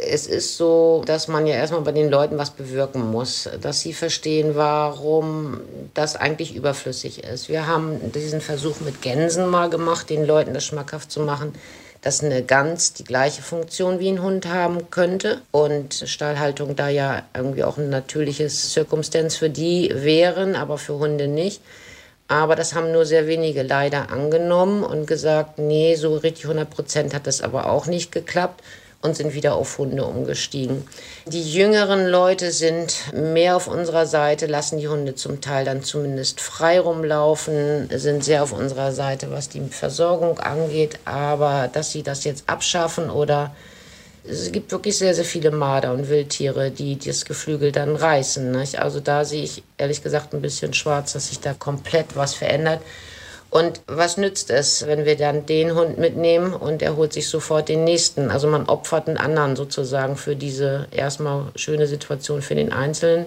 Es 0.02 0.28
ist 0.28 0.58
so, 0.58 1.04
dass 1.06 1.28
man 1.28 1.46
ja 1.46 1.56
erstmal 1.56 1.82
bei 1.82 1.92
den 1.92 2.10
Leuten 2.10 2.38
was 2.38 2.50
bewirken 2.50 3.12
muss, 3.12 3.50
dass 3.62 3.82
sie 3.82 3.94
verstehen, 3.94 4.56
warum 4.56 5.60
das 5.94 6.16
eigentlich 6.16 6.56
überflüssig 6.56 7.24
ist. 7.24 7.50
Wir 7.50 7.68
haben 7.68 8.12
diesen 8.12 8.42
Versuch 8.42 8.82
mit 8.82 9.02
Gänsen 9.02 9.48
mal 9.48 9.70
gemacht, 9.70 10.10
den 10.10 10.26
Leuten 10.26 10.54
das 10.54 10.66
schmackhaft 10.66 11.12
zu 11.12 11.22
machen, 11.22 11.54
dass 12.02 12.24
eine 12.24 12.42
Gans 12.42 12.94
die 12.94 13.04
gleiche 13.04 13.44
Funktion 13.44 14.00
wie 14.00 14.10
ein 14.10 14.24
Hund 14.24 14.48
haben 14.48 14.90
könnte 14.90 15.42
und 15.52 15.94
Stallhaltung 15.94 16.76
da 16.76 16.90
ja 16.90 17.24
irgendwie 17.36 17.64
auch 17.64 17.78
ein 17.78 17.90
natürliches 17.90 18.74
Zirkumstanz 18.74 19.36
für 19.36 19.52
die 19.52 19.92
wären, 19.94 20.56
aber 20.56 20.80
für 20.80 20.98
Hunde 20.98 21.28
nicht. 21.28 21.62
Aber 22.28 22.56
das 22.56 22.74
haben 22.74 22.92
nur 22.92 23.06
sehr 23.06 23.28
wenige 23.28 23.62
leider 23.62 24.10
angenommen 24.10 24.84
und 24.84 25.06
gesagt, 25.06 25.60
nee, 25.60 25.96
so 25.96 26.16
richtig 26.16 26.46
100 26.46 26.70
Prozent 26.70 27.14
hat 27.14 27.28
das 27.28 27.42
aber 27.42 27.70
auch 27.70 27.86
nicht 27.86 28.12
geklappt 28.12 28.64
und 29.02 29.16
sind 29.16 29.34
wieder 29.34 29.56
auf 29.56 29.78
Hunde 29.78 30.06
umgestiegen. 30.06 30.88
Die 31.26 31.52
jüngeren 31.52 32.08
Leute 32.08 32.52
sind 32.52 33.14
mehr 33.14 33.56
auf 33.56 33.68
unserer 33.68 34.06
Seite, 34.06 34.46
lassen 34.46 34.78
die 34.78 34.88
Hunde 34.88 35.16
zum 35.16 35.42
Teil 35.42 35.66
dann 35.66 35.84
zumindest 35.84 36.40
frei 36.40 36.80
rumlaufen, 36.80 37.90
sind 37.94 38.24
sehr 38.24 38.44
auf 38.44 38.54
unserer 38.54 38.92
Seite, 38.92 39.32
was 39.32 39.50
die 39.50 39.62
Versorgung 39.70 40.40
angeht. 40.40 41.00
Aber 41.06 41.70
dass 41.72 41.92
sie 41.92 42.04
das 42.04 42.24
jetzt 42.24 42.44
abschaffen 42.48 43.10
oder 43.10 43.56
es 44.24 44.52
gibt 44.52 44.72
wirklich 44.72 44.98
sehr, 44.98 45.16
sehr 45.16 45.26
viele 45.26 45.50
Marder 45.50 45.94
und 45.94 46.10
Wildtiere, 46.10 46.70
die 46.70 46.98
das 47.00 47.26
Geflügel 47.26 47.72
dann 47.72 47.96
reißen. 47.96 48.52
Nicht? 48.52 48.80
Also 48.80 49.00
da 49.00 49.26
sehe 49.26 49.44
ich 49.44 49.64
ehrlich 49.78 50.04
gesagt 50.04 50.34
ein 50.34 50.42
bisschen 50.42 50.74
schwarz, 50.74 51.14
dass 51.14 51.30
sich 51.30 51.40
da 51.40 51.54
komplett 51.54 52.16
was 52.16 52.36
verändert. 52.36 52.82
Und 53.52 53.82
was 53.86 54.16
nützt 54.16 54.50
es, 54.50 54.88
wenn 54.88 55.04
wir 55.04 55.18
dann 55.18 55.46
den 55.46 55.76
Hund 55.76 55.98
mitnehmen 55.98 56.54
und 56.54 56.82
er 56.82 56.96
holt 56.96 57.12
sich 57.12 57.28
sofort 57.28 57.68
den 57.68 57.84
nächsten? 57.84 58.32
Also 58.32 58.48
man 58.48 58.68
opfert 58.68 59.10
einen 59.10 59.18
anderen 59.18 59.58
sozusagen 59.58 60.16
für 60.16 60.38
diese 60.38 60.88
erstmal 60.90 61.48
schöne 61.56 61.86
Situation 61.86 62.42
für 62.42 62.56
den 62.56 62.72
Einzelnen. 62.72 63.26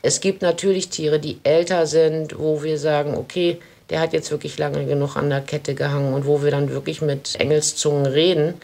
Es 0.00 0.22
gibt 0.22 0.40
natürlich 0.40 0.88
Tiere, 0.88 1.20
die 1.20 1.40
älter 1.42 1.86
sind, 1.86 2.38
wo 2.38 2.62
wir 2.62 2.78
sagen, 2.78 3.14
okay, 3.14 3.58
der 3.90 4.00
hat 4.00 4.14
jetzt 4.14 4.30
wirklich 4.30 4.56
lange 4.56 4.86
genug 4.86 5.16
an 5.16 5.28
der 5.28 5.42
Kette 5.42 5.74
gehangen 5.74 6.14
und 6.14 6.24
wo 6.24 6.42
wir 6.42 6.50
dann 6.50 6.70
wirklich 6.70 7.02
mit 7.02 7.38
Engelszungen 7.38 8.06
reden. 8.06 8.54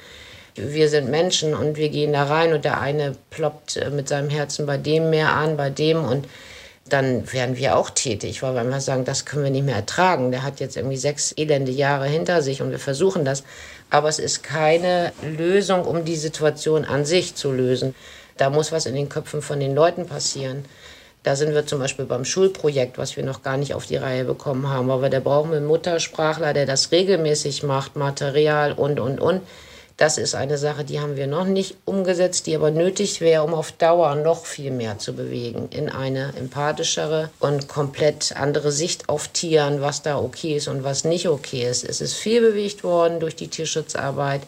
Wir 0.54 0.88
sind 0.88 1.10
Menschen 1.10 1.54
und 1.54 1.76
wir 1.76 1.90
gehen 1.90 2.14
da 2.14 2.24
rein 2.24 2.54
und 2.54 2.64
der 2.64 2.80
eine 2.80 3.14
ploppt 3.28 3.90
mit 3.92 4.08
seinem 4.08 4.30
Herzen 4.30 4.64
bei 4.64 4.78
dem 4.78 5.10
mehr 5.10 5.34
an, 5.34 5.58
bei 5.58 5.68
dem 5.68 6.02
und 6.02 6.26
dann 6.88 7.32
werden 7.32 7.56
wir 7.56 7.76
auch 7.76 7.90
tätig, 7.90 8.42
weil 8.42 8.54
wir 8.54 8.60
einfach 8.60 8.80
sagen, 8.80 9.04
das 9.04 9.24
können 9.24 9.44
wir 9.44 9.50
nicht 9.50 9.64
mehr 9.64 9.76
ertragen. 9.76 10.30
Der 10.30 10.42
hat 10.42 10.60
jetzt 10.60 10.76
irgendwie 10.76 10.96
sechs 10.96 11.34
elende 11.36 11.72
Jahre 11.72 12.06
hinter 12.06 12.42
sich 12.42 12.62
und 12.62 12.70
wir 12.70 12.78
versuchen 12.78 13.24
das. 13.24 13.42
Aber 13.90 14.08
es 14.08 14.18
ist 14.18 14.42
keine 14.42 15.12
Lösung, 15.22 15.84
um 15.84 16.04
die 16.04 16.16
Situation 16.16 16.84
an 16.84 17.04
sich 17.04 17.34
zu 17.34 17.52
lösen. 17.52 17.94
Da 18.36 18.50
muss 18.50 18.72
was 18.72 18.86
in 18.86 18.94
den 18.94 19.08
Köpfen 19.08 19.42
von 19.42 19.60
den 19.60 19.74
Leuten 19.74 20.06
passieren. 20.06 20.64
Da 21.22 21.34
sind 21.34 21.54
wir 21.54 21.66
zum 21.66 21.80
Beispiel 21.80 22.04
beim 22.04 22.24
Schulprojekt, 22.24 22.98
was 22.98 23.16
wir 23.16 23.24
noch 23.24 23.42
gar 23.42 23.56
nicht 23.56 23.74
auf 23.74 23.86
die 23.86 23.96
Reihe 23.96 24.24
bekommen 24.24 24.68
haben. 24.68 24.90
Aber 24.90 25.10
da 25.10 25.18
brauchen 25.18 25.50
wir 25.50 25.56
einen 25.56 25.66
Muttersprachler, 25.66 26.52
der 26.52 26.66
das 26.66 26.92
regelmäßig 26.92 27.64
macht, 27.64 27.96
Material 27.96 28.72
und, 28.72 29.00
und, 29.00 29.20
und. 29.20 29.42
Das 29.96 30.18
ist 30.18 30.34
eine 30.34 30.58
Sache, 30.58 30.84
die 30.84 31.00
haben 31.00 31.16
wir 31.16 31.26
noch 31.26 31.46
nicht 31.46 31.76
umgesetzt, 31.86 32.46
die 32.46 32.54
aber 32.54 32.70
nötig 32.70 33.22
wäre, 33.22 33.42
um 33.42 33.54
auf 33.54 33.72
Dauer 33.72 34.14
noch 34.14 34.44
viel 34.44 34.70
mehr 34.70 34.98
zu 34.98 35.14
bewegen 35.14 35.68
in 35.70 35.88
eine 35.88 36.34
empathischere 36.36 37.30
und 37.40 37.66
komplett 37.66 38.36
andere 38.36 38.72
Sicht 38.72 39.08
auf 39.08 39.28
Tieren, 39.28 39.80
was 39.80 40.02
da 40.02 40.18
okay 40.18 40.56
ist 40.56 40.68
und 40.68 40.84
was 40.84 41.04
nicht 41.04 41.28
okay 41.28 41.66
ist. 41.66 41.82
Es 41.82 42.02
ist 42.02 42.12
viel 42.12 42.42
bewegt 42.42 42.84
worden 42.84 43.20
durch 43.20 43.36
die 43.36 43.48
Tierschutzarbeit, 43.48 44.42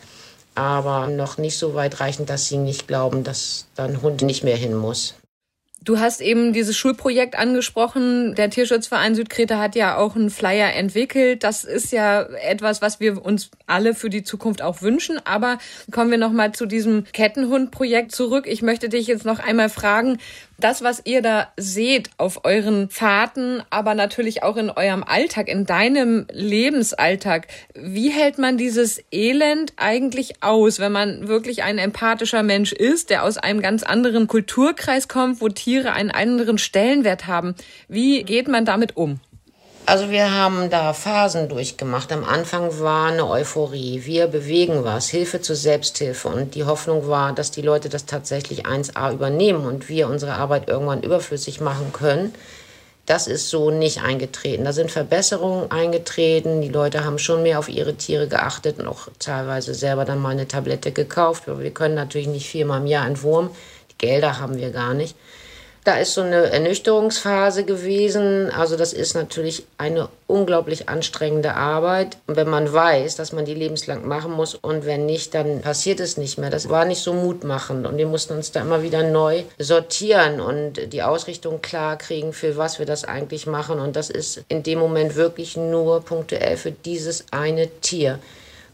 aber 0.55 1.07
noch 1.07 1.39
nicht 1.39 1.57
so 1.57 1.75
weit 1.75 1.99
reichend, 2.01 2.29
dass 2.29 2.47
sie 2.47 2.59
nicht 2.59 2.87
glauben, 2.87 3.25
dass 3.25 3.65
dann 3.75 4.03
Hund 4.03 4.21
nicht 4.21 4.45
mehr 4.45 4.57
hin 4.57 4.75
muss. 4.75 5.15
Du 5.89 5.99
hast 5.99 6.21
eben 6.21 6.53
dieses 6.53 6.77
Schulprojekt 6.77 7.35
angesprochen. 7.35 8.35
Der 8.35 8.51
Tierschutzverein 8.51 9.15
Südkreta 9.15 9.59
hat 9.59 9.75
ja 9.75 9.97
auch 9.97 10.17
einen 10.17 10.29
Flyer 10.29 10.75
entwickelt. 10.75 11.43
Das 11.43 11.65
ist 11.65 11.93
ja 11.93 12.25
etwas, 12.25 12.83
was 12.83 13.01
wir 13.01 13.25
uns 13.25 13.51
alle 13.67 13.95
für 13.95 14.11
die 14.11 14.23
Zukunft 14.23 14.61
auch 14.61 14.83
wünschen. 14.83 15.19
Aber 15.25 15.57
kommen 15.91 16.11
wir 16.11 16.19
noch 16.19 16.31
mal 16.31 16.53
zu 16.53 16.67
diesem 16.67 17.05
Kettenhund-Projekt 17.15 18.13
zurück. 18.13 18.47
Ich 18.47 18.61
möchte 18.61 18.91
dich 18.91 19.07
jetzt 19.07 19.25
noch 19.25 19.39
einmal 19.39 19.71
fragen, 19.71 20.19
das, 20.61 20.83
was 20.83 21.03
ihr 21.05 21.23
da 21.23 21.53
seht 21.57 22.11
auf 22.19 22.45
euren 22.45 22.91
Fahrten, 22.91 23.63
aber 23.71 23.95
natürlich 23.95 24.43
auch 24.43 24.57
in 24.57 24.71
eurem 24.71 25.05
Alltag, 25.05 25.47
in 25.49 25.67
deinem 25.67 26.27
Lebensalltag, 26.33 27.47
wie 27.75 28.11
hält 28.11 28.39
man 28.39 28.59
dieses 28.59 29.01
Elend 29.13 29.73
eigentlich 29.77 30.43
aus, 30.43 30.81
wenn 30.81 30.91
man 30.91 31.29
wirklich 31.29 31.63
ein 31.63 31.79
empathischer 31.79 32.43
Mensch 32.43 32.73
ist, 32.73 33.11
der 33.11 33.23
aus 33.23 33.39
einem 33.39 33.63
ganz 33.63 33.85
anderen 33.85 34.27
Kulturkreis 34.27 35.07
kommt, 35.07 35.41
wo 35.41 35.49
Tiere 35.49 35.78
einen 35.87 36.11
anderen 36.11 36.59
Stellenwert 36.59 37.27
haben? 37.27 37.55
Wie 37.89 38.23
geht 38.25 38.49
man 38.49 38.65
damit 38.65 38.97
um? 38.97 39.21
Also 39.89 40.11
wir 40.11 40.35
haben 40.35 40.69
da 40.69 40.93
Phasen 40.93 41.49
durchgemacht. 41.49 42.13
Am 42.13 42.23
Anfang 42.23 42.79
war 42.79 43.07
eine 43.07 43.27
Euphorie. 43.27 44.03
Wir 44.05 44.27
bewegen 44.27 44.85
was, 44.85 45.09
Hilfe 45.09 45.41
zur 45.41 45.57
Selbsthilfe. 45.57 46.29
Und 46.29 46.55
die 46.55 46.65
Hoffnung 46.65 47.09
war, 47.09 47.33
dass 47.33 47.53
die 47.53 47.63
Leute 47.63 47.89
das 47.89 48.05
tatsächlich 48.05 48.67
1a 48.67 49.15
übernehmen 49.15 49.65
und 49.65 49.89
wir 49.89 50.09
unsere 50.09 50.35
Arbeit 50.35 50.69
irgendwann 50.69 51.03
überflüssig 51.03 51.63
machen 51.63 51.91
können. 51.95 52.35
Das 53.07 53.27
ist 53.27 53.49
so 53.49 53.71
nicht 53.71 54.03
eingetreten. 54.03 54.67
Da 54.67 54.75
sind 54.75 54.91
Verbesserungen 54.91 55.71
eingetreten. 55.71 56.61
Die 56.61 56.69
Leute 56.69 57.07
haben 57.07 57.19
schon 57.19 57.43
mehr 57.43 57.59
auf 57.59 57.71
ihre 57.71 57.95
Tiere 57.95 58.29
geachtet 58.29 58.81
und 58.81 58.87
auch 58.87 59.09
teilweise 59.19 59.73
selber 59.73 60.05
dann 60.05 60.19
mal 60.19 60.33
eine 60.33 60.47
Tablette 60.47 60.93
gekauft. 60.93 61.49
Aber 61.49 61.63
wir 61.63 61.71
können 61.71 61.95
natürlich 61.95 62.29
nicht 62.29 62.47
viermal 62.47 62.83
im 62.83 62.87
Jahr 62.87 63.07
entwurmen. 63.07 63.53
Die 63.91 63.97
Gelder 63.97 64.39
haben 64.39 64.59
wir 64.59 64.69
gar 64.69 64.93
nicht. 64.93 65.17
Da 65.89 65.97
ist 65.97 66.13
so 66.13 66.21
eine 66.21 66.51
Ernüchterungsphase 66.51 67.65
gewesen. 67.65 68.51
Also 68.51 68.77
das 68.77 68.93
ist 68.93 69.15
natürlich 69.15 69.65
eine 69.79 70.11
unglaublich 70.27 70.91
anstrengende 70.91 71.55
Arbeit. 71.55 72.19
Und 72.27 72.37
wenn 72.37 72.51
man 72.51 72.71
weiß, 72.71 73.17
dass 73.17 73.33
man 73.33 73.47
die 73.47 73.55
lebenslang 73.55 74.07
machen 74.07 74.33
muss 74.33 74.55
und 74.55 74.85
wenn 74.85 75.07
nicht, 75.07 75.33
dann 75.33 75.63
passiert 75.63 76.01
es 76.01 76.19
nicht 76.19 76.37
mehr. 76.37 76.51
Das 76.51 76.69
war 76.69 76.85
nicht 76.85 77.01
so 77.01 77.15
mutmachend 77.15 77.87
und 77.87 77.97
wir 77.97 78.07
mussten 78.07 78.35
uns 78.35 78.53
da 78.53 78.61
immer 78.61 78.83
wieder 78.83 79.03
neu 79.03 79.45
sortieren 79.59 80.43
und 80.43 80.93
die 80.93 81.03
Ausrichtung 81.03 81.63
klar 81.63 81.97
kriegen, 81.97 82.35
für 82.35 82.59
was 82.59 82.79
wir 82.79 82.85
das 82.85 83.07
eigentlich 83.07 83.47
machen. 83.47 83.81
Und 83.81 83.97
das 83.97 84.11
ist 84.11 84.45
in 84.49 84.63
dem 84.63 84.81
Moment 84.81 85.17
wirklich 85.17 85.57
nur 85.57 86.03
punktuell 86.03 86.59
für 86.59 86.71
dieses 86.71 87.25
eine 87.31 87.67
Tier 87.81 88.19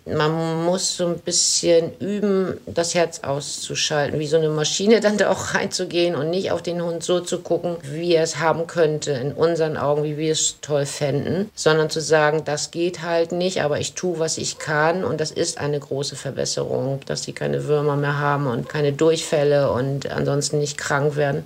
man 0.07 0.65
muss 0.65 0.97
so 0.97 1.07
ein 1.07 1.19
bisschen 1.19 1.97
üben, 1.99 2.61
das 2.67 2.95
Herz 2.95 3.21
auszuschalten, 3.21 4.19
wie 4.19 4.27
so 4.27 4.37
eine 4.37 4.51
Maschine 4.51 5.01
dann 5.01 5.17
da 5.19 5.31
auch 5.31 5.55
reinzugehen 5.55 6.15
und 6.15 6.31
nicht 6.31 6.51
auf 6.51 6.63
den 6.63 6.83
Hund 6.83 7.03
so 7.03 7.21
zu 7.21 7.41
gucken, 7.41 7.77
wie 7.83 8.15
er 8.15 8.23
es 8.23 8.39
haben 8.39 8.67
könnte, 8.67 9.13
in 9.13 9.33
unseren 9.33 9.77
Augen, 9.77 10.05
wie 10.05 10.17
wir 10.17 10.33
es 10.33 10.57
toll 10.61 10.87
fänden, 10.87 11.51
sondern 11.55 11.91
zu 11.91 12.01
sagen, 12.01 12.43
das 12.45 12.71
geht 12.71 13.03
halt 13.03 13.33
nicht, 13.33 13.63
aber 13.63 13.81
ich 13.81 13.95
tue, 13.95 14.19
was 14.19 14.39
ich 14.39 14.59
kann 14.59 15.05
und 15.05 15.21
das 15.21 15.31
ist 15.31 15.59
eine 15.59 15.81
große 15.81 16.17
Verbesserung, 16.17 17.01
dass 17.07 17.23
sie 17.23 17.33
keine 17.33 17.65
Würmer 17.65 17.97
mehr 17.97 18.19
haben 18.19 18.47
und 18.47 18.69
keine 18.69 18.93
Durchfälle 18.93 19.71
und 19.71 20.11
ansonsten 20.11 20.59
nicht 20.59 20.77
krank 20.77 21.17
werden. 21.17 21.45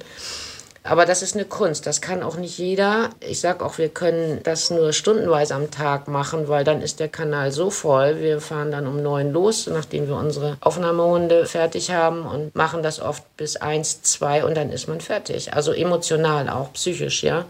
Aber 0.83 1.05
das 1.05 1.23
ist 1.23 1.35
eine 1.35 1.45
Kunst, 1.45 1.87
das 1.87 2.01
kann 2.01 2.23
auch 2.23 2.37
nicht 2.37 2.57
jeder. 2.57 3.11
Ich 3.21 3.41
sage 3.41 3.65
auch, 3.65 3.79
wir 3.79 3.89
können 3.89 4.41
das 4.45 4.71
nur 4.71 4.93
stundenweise 4.93 5.55
am 5.55 5.71
Tag 5.71 6.09
machen, 6.09 6.49
weil 6.49 6.65
dann 6.65 6.81
ist 6.81 7.01
der 7.01 7.09
Kanal 7.09 7.53
so 7.53 7.69
voll. 7.71 8.21
Wir 8.21 8.41
fahren 8.41 8.71
dann 8.71 8.87
um 8.87 9.03
neun 9.03 9.33
los, 9.33 9.67
nachdem 9.67 10.09
wir 10.09 10.17
unsere 10.17 10.57
Aufnahmehunde 10.61 11.47
fertig 11.47 11.91
haben 11.91 12.25
und 12.25 12.55
machen 12.55 12.83
das 12.83 13.01
oft 13.01 13.23
bis 13.37 13.57
eins, 13.57 14.03
zwei 14.03 14.45
und 14.45 14.57
dann 14.57 14.71
ist 14.71 14.89
man 14.89 15.01
fertig. 15.01 15.53
Also 15.53 15.73
emotional 15.73 16.49
auch, 16.49 16.73
psychisch, 16.73 17.23
ja. 17.23 17.45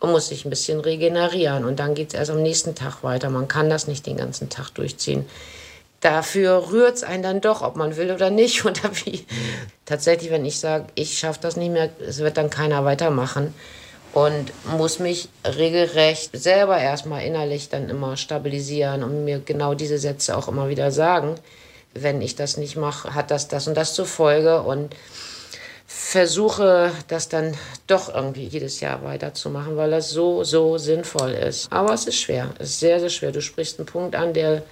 Man 0.00 0.12
muss 0.12 0.28
sich 0.28 0.44
ein 0.44 0.50
bisschen 0.50 0.80
regenerieren 0.80 1.64
und 1.64 1.80
dann 1.80 1.94
geht 1.94 2.08
es 2.08 2.14
erst 2.14 2.30
am 2.30 2.42
nächsten 2.42 2.74
Tag 2.74 3.02
weiter. 3.02 3.30
Man 3.30 3.48
kann 3.48 3.70
das 3.70 3.86
nicht 3.88 4.06
den 4.06 4.18
ganzen 4.18 4.50
Tag 4.50 4.70
durchziehen 4.70 5.24
dafür 6.04 6.70
rührt 6.70 6.96
es 6.96 7.02
einen 7.02 7.22
dann 7.22 7.40
doch, 7.40 7.62
ob 7.62 7.76
man 7.76 7.96
will 7.96 8.12
oder 8.12 8.30
nicht. 8.30 8.64
Oder 8.64 8.90
wie. 9.04 9.24
Tatsächlich, 9.86 10.30
wenn 10.30 10.44
ich 10.44 10.58
sage, 10.58 10.86
ich 10.94 11.18
schaffe 11.18 11.40
das 11.42 11.56
nicht 11.56 11.72
mehr, 11.72 11.90
es 12.06 12.18
wird 12.18 12.36
dann 12.36 12.50
keiner 12.50 12.84
weitermachen. 12.84 13.54
Und 14.12 14.52
muss 14.78 15.00
mich 15.00 15.28
regelrecht 15.44 16.30
selber 16.34 16.78
erstmal 16.78 17.24
innerlich 17.24 17.68
dann 17.68 17.88
immer 17.88 18.16
stabilisieren 18.16 19.02
und 19.02 19.24
mir 19.24 19.40
genau 19.40 19.74
diese 19.74 19.98
Sätze 19.98 20.36
auch 20.36 20.46
immer 20.46 20.68
wieder 20.68 20.92
sagen. 20.92 21.34
Wenn 21.94 22.22
ich 22.22 22.36
das 22.36 22.56
nicht 22.56 22.76
mache, 22.76 23.14
hat 23.14 23.32
das 23.32 23.48
das 23.48 23.66
und 23.66 23.76
das 23.76 23.94
zur 23.94 24.06
Folge. 24.06 24.62
Und 24.62 24.94
versuche 25.86 26.92
das 27.08 27.28
dann 27.28 27.56
doch 27.86 28.12
irgendwie 28.12 28.44
jedes 28.44 28.80
Jahr 28.80 29.02
weiterzumachen, 29.04 29.76
weil 29.76 29.90
das 29.90 30.10
so, 30.10 30.44
so 30.44 30.78
sinnvoll 30.78 31.32
ist. 31.32 31.72
Aber 31.72 31.92
es 31.92 32.06
ist 32.06 32.20
schwer, 32.20 32.50
es 32.58 32.70
ist 32.70 32.80
sehr, 32.80 33.00
sehr 33.00 33.10
schwer. 33.10 33.32
Du 33.32 33.40
sprichst 33.40 33.78
einen 33.78 33.86
Punkt 33.86 34.14
an, 34.14 34.32
der 34.32 34.62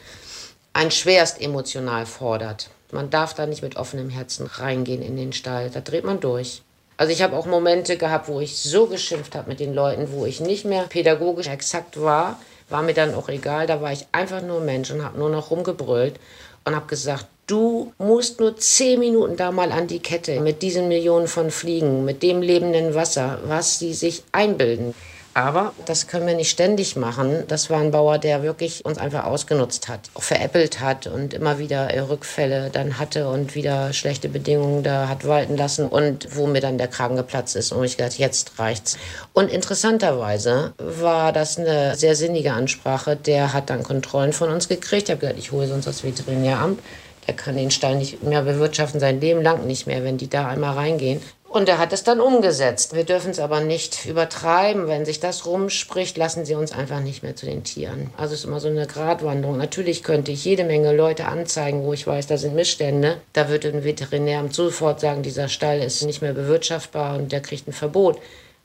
ein 0.73 0.91
schwerst 0.91 1.41
emotional 1.41 2.07
fordert. 2.07 2.71
Man 2.91 3.11
darf 3.11 3.35
da 3.35 3.47
nicht 3.47 3.63
mit 3.63 3.77
offenem 3.77 4.11
Herzen 4.11 4.47
reingehen 4.47 5.03
in 5.03 5.17
den 5.17 5.33
Stall. 5.33 5.71
Da 5.71 5.81
dreht 5.81 6.05
man 6.05 6.21
durch. 6.21 6.63
Also 6.97 7.13
ich 7.13 7.23
habe 7.23 7.37
auch 7.37 7.47
Momente 7.47 7.97
gehabt, 7.97 8.29
wo 8.29 8.41
ich 8.41 8.59
so 8.59 8.87
geschimpft 8.87 9.35
habe 9.35 9.49
mit 9.49 9.61
den 9.61 9.75
Leuten, 9.75 10.13
wo 10.13 10.27
ich 10.27 10.41
nicht 10.41 10.65
mehr 10.65 10.85
pädagogisch 10.85 11.49
exakt 11.49 12.01
war, 12.01 12.39
war 12.69 12.83
mir 12.83 12.95
dann 12.95 13.15
auch 13.15 13.29
egal. 13.29 13.67
Da 13.67 13.81
war 13.81 13.93
ich 13.93 14.07
einfach 14.13 14.43
nur 14.43 14.61
Mensch 14.61 14.91
und 14.91 15.03
habe 15.03 15.19
nur 15.19 15.31
noch 15.31 15.51
rumgebrüllt 15.51 16.21
und 16.65 16.77
habe 16.77 16.87
gesagt, 16.87 17.27
Du 17.47 17.93
musst 17.99 18.39
nur 18.39 18.57
zehn 18.57 19.01
Minuten 19.01 19.37
da 19.37 19.51
mal 19.51 19.73
an 19.73 19.89
die 19.89 19.99
Kette 19.99 20.41
mit 20.41 20.63
diesen 20.63 20.87
Millionen 20.87 21.27
von 21.27 21.51
Fliegen, 21.51 22.05
mit 22.05 22.23
dem 22.23 22.41
lebenden 22.41 22.95
Wasser, 22.95 23.41
was 23.45 23.81
sie 23.81 23.95
sich 23.95 24.23
einbilden. 24.31 24.95
Aber 25.35 25.73
das 25.87 26.09
können 26.09 26.27
wir 26.27 26.35
nicht 26.35 26.51
ständig 26.51 26.95
machen. 26.97 27.45
Das 27.49 27.71
war 27.71 27.81
ein 27.81 27.91
Bauer, 27.91 28.19
der 28.19 28.43
wirklich 28.43 28.85
uns 28.85 28.99
einfach 28.99 29.25
ausgenutzt 29.25 29.89
hat, 29.89 30.11
auch 30.15 30.23
veräppelt 30.23 30.81
hat 30.81 31.07
und 31.07 31.33
immer 31.33 31.59
wieder 31.59 31.89
Rückfälle 32.09 32.69
dann 32.71 32.99
hatte 32.99 33.29
und 33.29 33.55
wieder 33.55 33.95
schlechte 33.95 34.29
Bedingungen 34.29 34.83
da 34.83 35.09
hat 35.09 35.27
walten 35.27 35.57
lassen 35.57 35.89
und 35.89 36.37
wo 36.37 36.47
mir 36.47 36.61
dann 36.61 36.77
der 36.77 36.89
Kragen 36.89 37.17
geplatzt 37.17 37.57
ist 37.57 37.73
und 37.73 37.83
ich 37.85 37.97
gesagt, 37.97 38.19
jetzt 38.19 38.59
reicht's. 38.59 38.99
Und 39.33 39.51
interessanterweise 39.51 40.75
war 40.77 41.33
das 41.33 41.59
eine 41.59 41.97
sehr 41.97 42.15
sinnige 42.15 42.53
Ansprache. 42.53 43.17
Der 43.17 43.55
hat 43.55 43.71
dann 43.71 43.83
Kontrollen 43.83 44.35
von 44.35 44.51
uns 44.51 44.69
gekriegt. 44.69 45.09
Ich 45.09 45.11
habe 45.11 45.21
gesagt, 45.21 45.39
ich 45.39 45.51
hole 45.51 45.67
sonst 45.67 45.87
das 45.87 46.05
Veterinäramt. 46.05 46.79
Der 47.27 47.35
kann 47.35 47.57
den 47.57 47.71
Stall 47.71 47.97
nicht 47.97 48.23
mehr 48.23 48.43
bewirtschaften, 48.43 49.01
sein 49.01 49.21
Leben 49.21 49.43
lang 49.43 49.67
nicht 49.67 49.87
mehr, 49.87 50.05
wenn 50.05 50.19
die 50.19 50.29
da 50.29 50.49
einmal 50.49 50.75
reingehen. 50.75 51.23
Und 51.53 51.69
er 51.69 51.77
hat 51.77 51.93
es 51.93 52.03
dann 52.03 52.19
umgesetzt. 52.19 52.95
Wir 52.95 53.05
dürfen 53.05 53.31
es 53.31 53.39
aber 53.39 53.61
nicht 53.61 54.07
übertreiben. 54.07 54.89
Wenn 54.89 55.05
sich 55.05 55.21
das 55.21 55.45
rumspricht, 55.45 56.17
lassen 56.17 56.47
sie 56.47 56.55
uns 56.55 56.73
einfach 56.73 57.01
nicht 57.01 57.23
mehr 57.23 57.37
zu 57.37 57.45
den 57.45 57.63
Tieren. 57.63 58.09
Also 58.17 58.33
es 58.33 58.41
ist 58.41 58.47
immer 58.47 58.59
so 58.59 58.69
eine 58.69 58.87
Gratwanderung. 58.87 59.59
Natürlich 59.59 60.03
könnte 60.03 60.33
ich 60.33 60.47
jede 60.47 60.65
Menge 60.65 60.97
Leute 60.97 61.27
anzeigen, 61.27 61.85
wo 61.85 61.93
ich 61.93 62.07
weiß, 62.07 62.27
da 62.27 62.39
sind 62.39 62.55
Missstände. 62.55 63.21
Da 63.35 63.51
würde 63.51 63.69
ein 63.69 63.85
Veterinär 63.85 64.43
sofort 64.51 65.01
sagen, 65.01 65.23
dieser 65.23 65.49
Stall 65.49 65.81
ist 65.81 66.03
nicht 66.05 66.23
mehr 66.23 66.33
bewirtschaftbar 66.33 67.19
und 67.19 67.33
der 67.33 67.43
kriegt 67.43 67.69
ein 67.69 67.75
Verbot. 67.75 68.19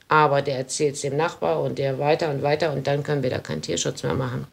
Aber 0.08 0.40
der 0.40 0.56
erzählt 0.56 0.94
es 0.94 1.02
dem 1.02 1.18
Nachbar 1.18 1.60
und 1.60 1.76
der 1.76 1.98
weiter 1.98 2.30
und 2.30 2.42
weiter 2.42 2.72
und 2.72 2.86
dann 2.86 3.02
können 3.02 3.22
wir 3.22 3.28
da 3.28 3.38
keinen 3.38 3.60
Tierschutz 3.60 4.02
mehr 4.02 4.14
machen. 4.14 4.46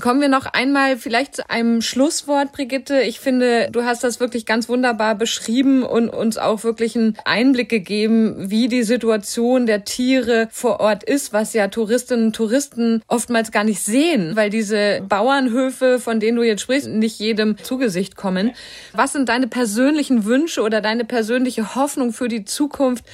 Kommen 0.00 0.22
wir 0.22 0.28
noch 0.28 0.46
einmal 0.46 0.96
vielleicht 0.96 1.36
zu 1.36 1.50
einem 1.50 1.82
Schlusswort, 1.82 2.52
Brigitte. 2.52 3.02
Ich 3.02 3.20
finde, 3.20 3.68
du 3.70 3.84
hast 3.84 4.02
das 4.02 4.18
wirklich 4.18 4.46
ganz 4.46 4.68
wunderbar 4.68 5.14
beschrieben 5.14 5.82
und 5.82 6.08
uns 6.08 6.38
auch 6.38 6.64
wirklich 6.64 6.96
einen 6.96 7.16
Einblick 7.24 7.68
gegeben, 7.68 8.50
wie 8.50 8.68
die 8.68 8.82
Situation 8.82 9.66
der 9.66 9.84
Tiere 9.84 10.48
vor 10.50 10.80
Ort 10.80 11.04
ist, 11.04 11.34
was 11.34 11.52
ja 11.52 11.68
Touristinnen 11.68 12.26
und 12.26 12.36
Touristen 12.36 13.02
oftmals 13.08 13.52
gar 13.52 13.64
nicht 13.64 13.82
sehen, 13.82 14.36
weil 14.36 14.48
diese 14.48 15.02
Bauernhöfe, 15.06 15.98
von 15.98 16.18
denen 16.18 16.36
du 16.38 16.44
jetzt 16.44 16.62
sprichst, 16.62 16.88
nicht 16.88 17.18
jedem 17.18 17.58
zu 17.58 17.76
Gesicht 17.76 18.16
kommen. 18.16 18.52
Was 18.92 19.12
sind 19.12 19.28
deine 19.28 19.48
persönlichen 19.48 20.24
Wünsche 20.24 20.62
oder 20.62 20.80
deine 20.80 21.04
persönliche 21.04 21.74
Hoffnung 21.74 22.12
für 22.12 22.28
die 22.28 22.44
Zukunft? 22.46 23.04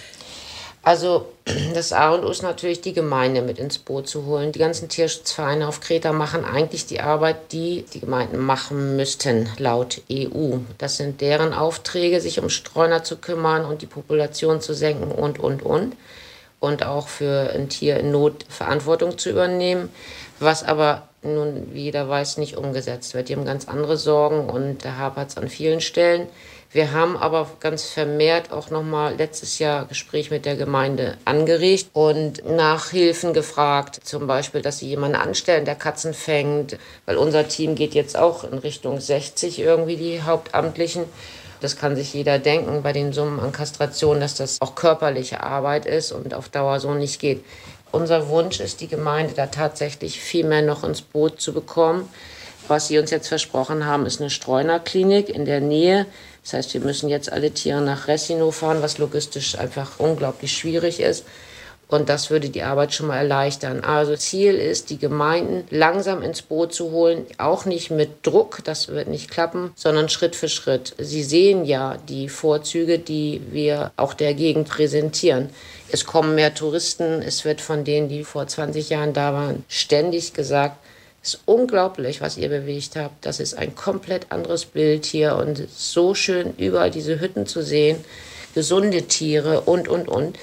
Also 0.87 1.27
das 1.75 1.93
A 1.93 2.15
und 2.15 2.25
O 2.25 2.31
ist 2.31 2.45
natürlich 2.45 2.81
die 2.81 2.93
Gemeinde 2.93 3.43
mit 3.43 3.59
ins 3.59 3.77
Boot 3.77 4.09
zu 4.09 4.25
holen. 4.25 4.53
Die 4.53 4.61
ganzen 4.61 4.89
Tierschutzvereine 4.89 5.67
auf 5.67 5.81
Kreta 5.81 6.13
machen 6.13 6.45
eigentlich 6.45 6.87
die 6.87 7.01
Arbeit, 7.01 7.51
die 7.51 7.85
die 7.93 7.99
Gemeinden 7.99 8.39
machen 8.39 8.95
müssten, 8.95 9.49
laut 9.59 10.01
EU. 10.09 10.59
Das 10.79 10.97
sind 10.97 11.21
deren 11.21 11.53
Aufträge, 11.53 12.21
sich 12.21 12.39
um 12.39 12.51
Streuner 12.51 13.03
zu 13.03 13.17
kümmern 13.17 13.65
und 13.65 13.83
die 13.83 13.87
Population 13.87 14.61
zu 14.61 14.75
senken 14.75 15.11
und, 15.11 15.41
und, 15.41 15.65
und. 15.65 15.97
Und 16.61 16.87
auch 16.87 17.09
für 17.09 17.51
ein 17.53 17.69
Tier 17.69 17.99
in 17.99 18.13
Not 18.13 18.45
Verantwortung 18.49 19.19
zu 19.19 19.31
übernehmen, 19.31 19.91
was 20.39 20.63
aber 20.63 21.09
nun, 21.23 21.67
wie 21.73 21.83
jeder 21.83 22.09
weiß, 22.09 22.39
nicht 22.39 22.57
umgesetzt 22.57 23.13
wird. 23.13 23.29
Die 23.29 23.35
haben 23.35 23.45
ganz 23.45 23.67
andere 23.67 23.97
Sorgen 23.97 24.49
und 24.49 24.85
da 24.85 24.97
hapert 24.97 25.31
es 25.31 25.37
an 25.37 25.49
vielen 25.49 25.81
Stellen. 25.81 26.29
Wir 26.73 26.93
haben 26.93 27.17
aber 27.17 27.49
ganz 27.61 27.85
vermehrt 27.85 28.53
auch 28.53 28.71
nochmal 28.71 29.15
letztes 29.17 29.59
Jahr 29.59 29.87
Gespräch 29.87 30.31
mit 30.31 30.45
der 30.45 30.57
Gemeinde 30.57 31.17
angeregt 31.25 31.91
und 31.93 32.45
nach 32.45 32.91
Hilfen 32.91 33.33
gefragt. 33.33 34.01
Zum 34.03 34.27
Beispiel, 34.27 34.63
dass 34.63 34.79
sie 34.79 34.89
jemanden 34.89 35.17
anstellen, 35.17 35.65
der 35.65 35.77
Katzen 35.77 36.13
fängt, 36.13 36.77
weil 37.07 37.17
unser 37.17 37.47
Team 37.47 37.77
geht 37.77 37.95
jetzt 37.95 38.19
auch 38.19 38.45
in 38.45 38.59
Richtung 38.59 39.01
60 39.01 39.61
irgendwie, 39.61 39.97
die 39.97 40.23
Hauptamtlichen. 40.23 41.05
Das 41.61 41.77
kann 41.77 41.97
sich 41.97 42.13
jeder 42.13 42.39
denken 42.39 42.83
bei 42.83 42.93
den 42.93 43.13
Summen 43.13 43.41
an 43.41 43.53
Kastration, 43.53 44.21
dass 44.21 44.35
das 44.35 44.61
auch 44.61 44.75
körperliche 44.75 45.43
Arbeit 45.43 45.87
ist 45.87 46.13
und 46.13 46.35
auf 46.35 46.49
Dauer 46.49 46.81
so 46.81 46.93
nicht 46.95 47.21
geht. 47.21 47.45
Unser 47.93 48.29
Wunsch 48.29 48.61
ist, 48.61 48.81
die 48.81 48.89
Gemeinde 48.89 49.33
da 49.35 49.47
tatsächlich 49.47 50.21
viel 50.21 50.45
mehr 50.45 50.63
noch 50.63 50.85
ins 50.85 51.01
Boot 51.01 51.41
zu 51.41 51.55
bekommen. 51.55 52.09
Was 52.69 52.89
sie 52.89 52.99
uns 52.99 53.11
jetzt 53.11 53.29
versprochen 53.29 53.87
haben, 53.87 54.07
ist 54.07 54.21
eine 54.21 54.29
Streunerklinik 54.29 55.29
in 55.29 55.45
der 55.45 55.61
Nähe 55.61 56.07
das 56.47 56.53
heißt, 56.53 56.75
wir 56.75 56.81
müssen 56.81 57.09
jetzt 57.09 57.33
alle 57.33 57.51
Tiere 57.51 57.81
nach 57.81 58.07
Resino 58.07 58.53
fahren, 58.53 58.81
was 58.81 58.99
logistisch 58.99 59.59
einfach 59.59 59.99
unglaublich 59.99 60.57
schwierig 60.57 61.01
ist. 61.01 61.25
Und 61.89 62.09
das 62.09 62.31
würde 62.31 62.51
die 62.51 62.63
Arbeit 62.63 62.95
schon 62.95 63.09
mal 63.09 63.17
erleichtern. 63.17 63.83
Also 63.83 64.15
Ziel 64.15 64.55
ist, 64.55 64.91
die 64.91 64.99
Gemeinden 64.99 65.65
langsam 65.71 66.23
ins 66.23 66.43
Boot 66.43 66.73
zu 66.73 66.93
holen, 66.93 67.27
auch 67.39 67.65
nicht 67.65 67.91
mit 67.91 68.25
Druck, 68.25 68.61
das 68.63 68.87
wird 68.87 69.09
nicht 69.09 69.29
klappen, 69.29 69.73
sondern 69.75 70.09
Schritt 70.09 70.37
für 70.37 70.49
Schritt. 70.49 70.95
Sie 70.99 71.25
sehen 71.25 71.65
ja 71.65 71.97
die 72.09 72.29
Vorzüge, 72.29 73.01
die 73.01 73.41
wir 73.51 73.91
auch 73.97 74.15
der 74.15 74.35
Gegend 74.35 74.69
präsentieren. 74.69 75.51
Es 75.91 76.07
kommen 76.07 76.37
mehr 76.37 76.55
Touristen, 76.55 77.23
es 77.23 77.45
wird 77.45 77.61
von 77.61 77.83
denen, 77.83 78.09
die 78.09 78.23
vor 78.23 78.47
20 78.47 78.89
Jahren 78.89 79.15
da 79.15 79.33
waren, 79.33 79.65
ständig 79.69 80.33
gesagt, 80.33 80.79
es 81.27 81.35
ist 81.35 81.41
unglaublich, 81.45 82.21
was 82.21 82.37
ihr 82.37 82.49
bewegt 82.49 82.95
habt. 82.95 83.27
Das 83.27 83.41
ist 83.41 83.55
ein 83.55 83.75
komplett 83.75 84.31
anderes 84.31 84.65
Bild 84.65 85.05
hier 85.07 85.35
und 85.35 85.61
so 85.77 86.15
schön, 86.15 86.55
überall 86.57 86.93
diese 86.93 87.19
Hütten 87.19 87.47
zu 87.47 87.63
sehen, 87.63 88.05
gesunde 88.55 89.03
Tiere 89.03 89.63
und, 89.63 89.89
und, 89.89 90.07
und. 90.07 90.39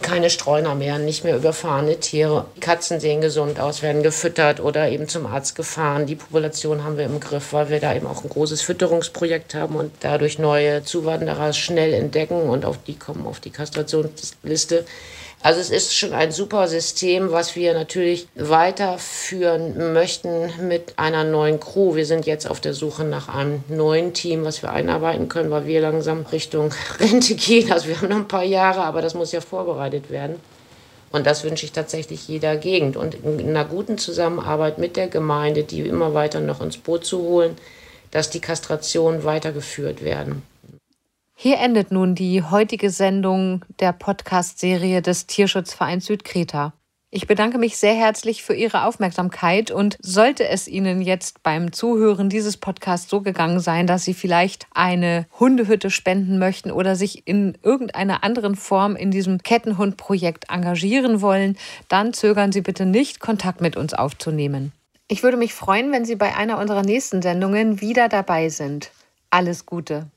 Keine 0.00 0.30
Streuner 0.30 0.74
mehr, 0.74 0.98
nicht 0.98 1.24
mehr 1.24 1.36
überfahrene 1.36 2.00
Tiere. 2.00 2.46
Katzen 2.60 3.00
sehen 3.00 3.20
gesund 3.20 3.60
aus, 3.60 3.82
werden 3.82 4.02
gefüttert 4.02 4.60
oder 4.60 4.88
eben 4.88 5.08
zum 5.08 5.26
Arzt 5.26 5.56
gefahren. 5.56 6.06
Die 6.06 6.14
Population 6.14 6.84
haben 6.84 6.96
wir 6.96 7.04
im 7.04 7.20
Griff, 7.20 7.52
weil 7.52 7.68
wir 7.68 7.80
da 7.80 7.94
eben 7.94 8.06
auch 8.06 8.24
ein 8.24 8.30
großes 8.30 8.62
Fütterungsprojekt 8.62 9.54
haben 9.54 9.76
und 9.76 9.92
dadurch 10.00 10.38
neue 10.38 10.84
Zuwanderer 10.84 11.52
schnell 11.52 11.92
entdecken 11.92 12.48
und 12.48 12.64
auf 12.64 12.78
die 12.86 12.96
kommen 12.96 13.26
auf 13.26 13.40
die 13.40 13.50
Kastrationsliste. 13.50 14.86
Also 15.40 15.60
es 15.60 15.70
ist 15.70 15.94
schon 15.94 16.14
ein 16.14 16.32
super 16.32 16.66
System, 16.66 17.30
was 17.30 17.54
wir 17.54 17.72
natürlich 17.72 18.26
weiterführen 18.34 19.92
möchten 19.92 20.50
mit 20.66 20.98
einer 20.98 21.22
neuen 21.22 21.60
Crew. 21.60 21.94
Wir 21.94 22.06
sind 22.06 22.26
jetzt 22.26 22.50
auf 22.50 22.60
der 22.60 22.74
Suche 22.74 23.04
nach 23.04 23.28
einem 23.28 23.62
neuen 23.68 24.14
Team, 24.14 24.44
was 24.44 24.62
wir 24.62 24.72
einarbeiten 24.72 25.28
können, 25.28 25.50
weil 25.52 25.66
wir 25.66 25.80
langsam 25.80 26.26
Richtung 26.32 26.74
Rente 27.00 27.36
gehen. 27.36 27.70
Also 27.70 27.86
wir 27.86 28.00
haben 28.00 28.08
noch 28.08 28.16
ein 28.16 28.28
paar 28.28 28.42
Jahre, 28.42 28.82
aber 28.82 29.00
das 29.00 29.14
muss 29.14 29.30
ja 29.30 29.40
vorbereitet 29.40 30.10
werden. 30.10 30.40
Und 31.10 31.24
das 31.26 31.44
wünsche 31.44 31.64
ich 31.64 31.72
tatsächlich 31.72 32.26
jeder 32.26 32.56
Gegend. 32.56 32.96
Und 32.96 33.14
in 33.14 33.48
einer 33.48 33.64
guten 33.64 33.96
Zusammenarbeit 33.96 34.78
mit 34.78 34.96
der 34.96 35.06
Gemeinde, 35.06 35.62
die 35.62 35.80
immer 35.80 36.14
weiter 36.14 36.40
noch 36.40 36.60
ins 36.60 36.76
Boot 36.76 37.06
zu 37.06 37.18
holen, 37.20 37.56
dass 38.10 38.28
die 38.28 38.40
Kastrationen 38.40 39.24
weitergeführt 39.24 40.02
werden. 40.02 40.42
Hier 41.40 41.60
endet 41.60 41.92
nun 41.92 42.16
die 42.16 42.42
heutige 42.42 42.90
Sendung 42.90 43.64
der 43.78 43.92
Podcast-Serie 43.92 45.02
des 45.02 45.28
Tierschutzvereins 45.28 46.06
Südkreta. 46.06 46.72
Ich 47.12 47.28
bedanke 47.28 47.58
mich 47.58 47.76
sehr 47.76 47.94
herzlich 47.94 48.42
für 48.42 48.54
Ihre 48.54 48.84
Aufmerksamkeit 48.84 49.70
und 49.70 49.98
sollte 50.02 50.48
es 50.48 50.66
Ihnen 50.66 51.00
jetzt 51.00 51.44
beim 51.44 51.70
Zuhören 51.70 52.28
dieses 52.28 52.56
Podcasts 52.56 53.08
so 53.08 53.20
gegangen 53.20 53.60
sein, 53.60 53.86
dass 53.86 54.04
Sie 54.04 54.14
vielleicht 54.14 54.66
eine 54.74 55.26
Hundehütte 55.38 55.90
spenden 55.90 56.40
möchten 56.40 56.72
oder 56.72 56.96
sich 56.96 57.28
in 57.28 57.56
irgendeiner 57.62 58.24
anderen 58.24 58.56
Form 58.56 58.96
in 58.96 59.12
diesem 59.12 59.40
Kettenhund-Projekt 59.40 60.46
engagieren 60.50 61.20
wollen, 61.20 61.56
dann 61.86 62.12
zögern 62.14 62.50
Sie 62.50 62.62
bitte 62.62 62.84
nicht, 62.84 63.20
Kontakt 63.20 63.60
mit 63.60 63.76
uns 63.76 63.94
aufzunehmen. 63.94 64.72
Ich 65.06 65.22
würde 65.22 65.36
mich 65.36 65.54
freuen, 65.54 65.92
wenn 65.92 66.04
Sie 66.04 66.16
bei 66.16 66.34
einer 66.34 66.58
unserer 66.58 66.82
nächsten 66.82 67.22
Sendungen 67.22 67.80
wieder 67.80 68.08
dabei 68.08 68.48
sind. 68.48 68.90
Alles 69.30 69.66
Gute. 69.66 70.08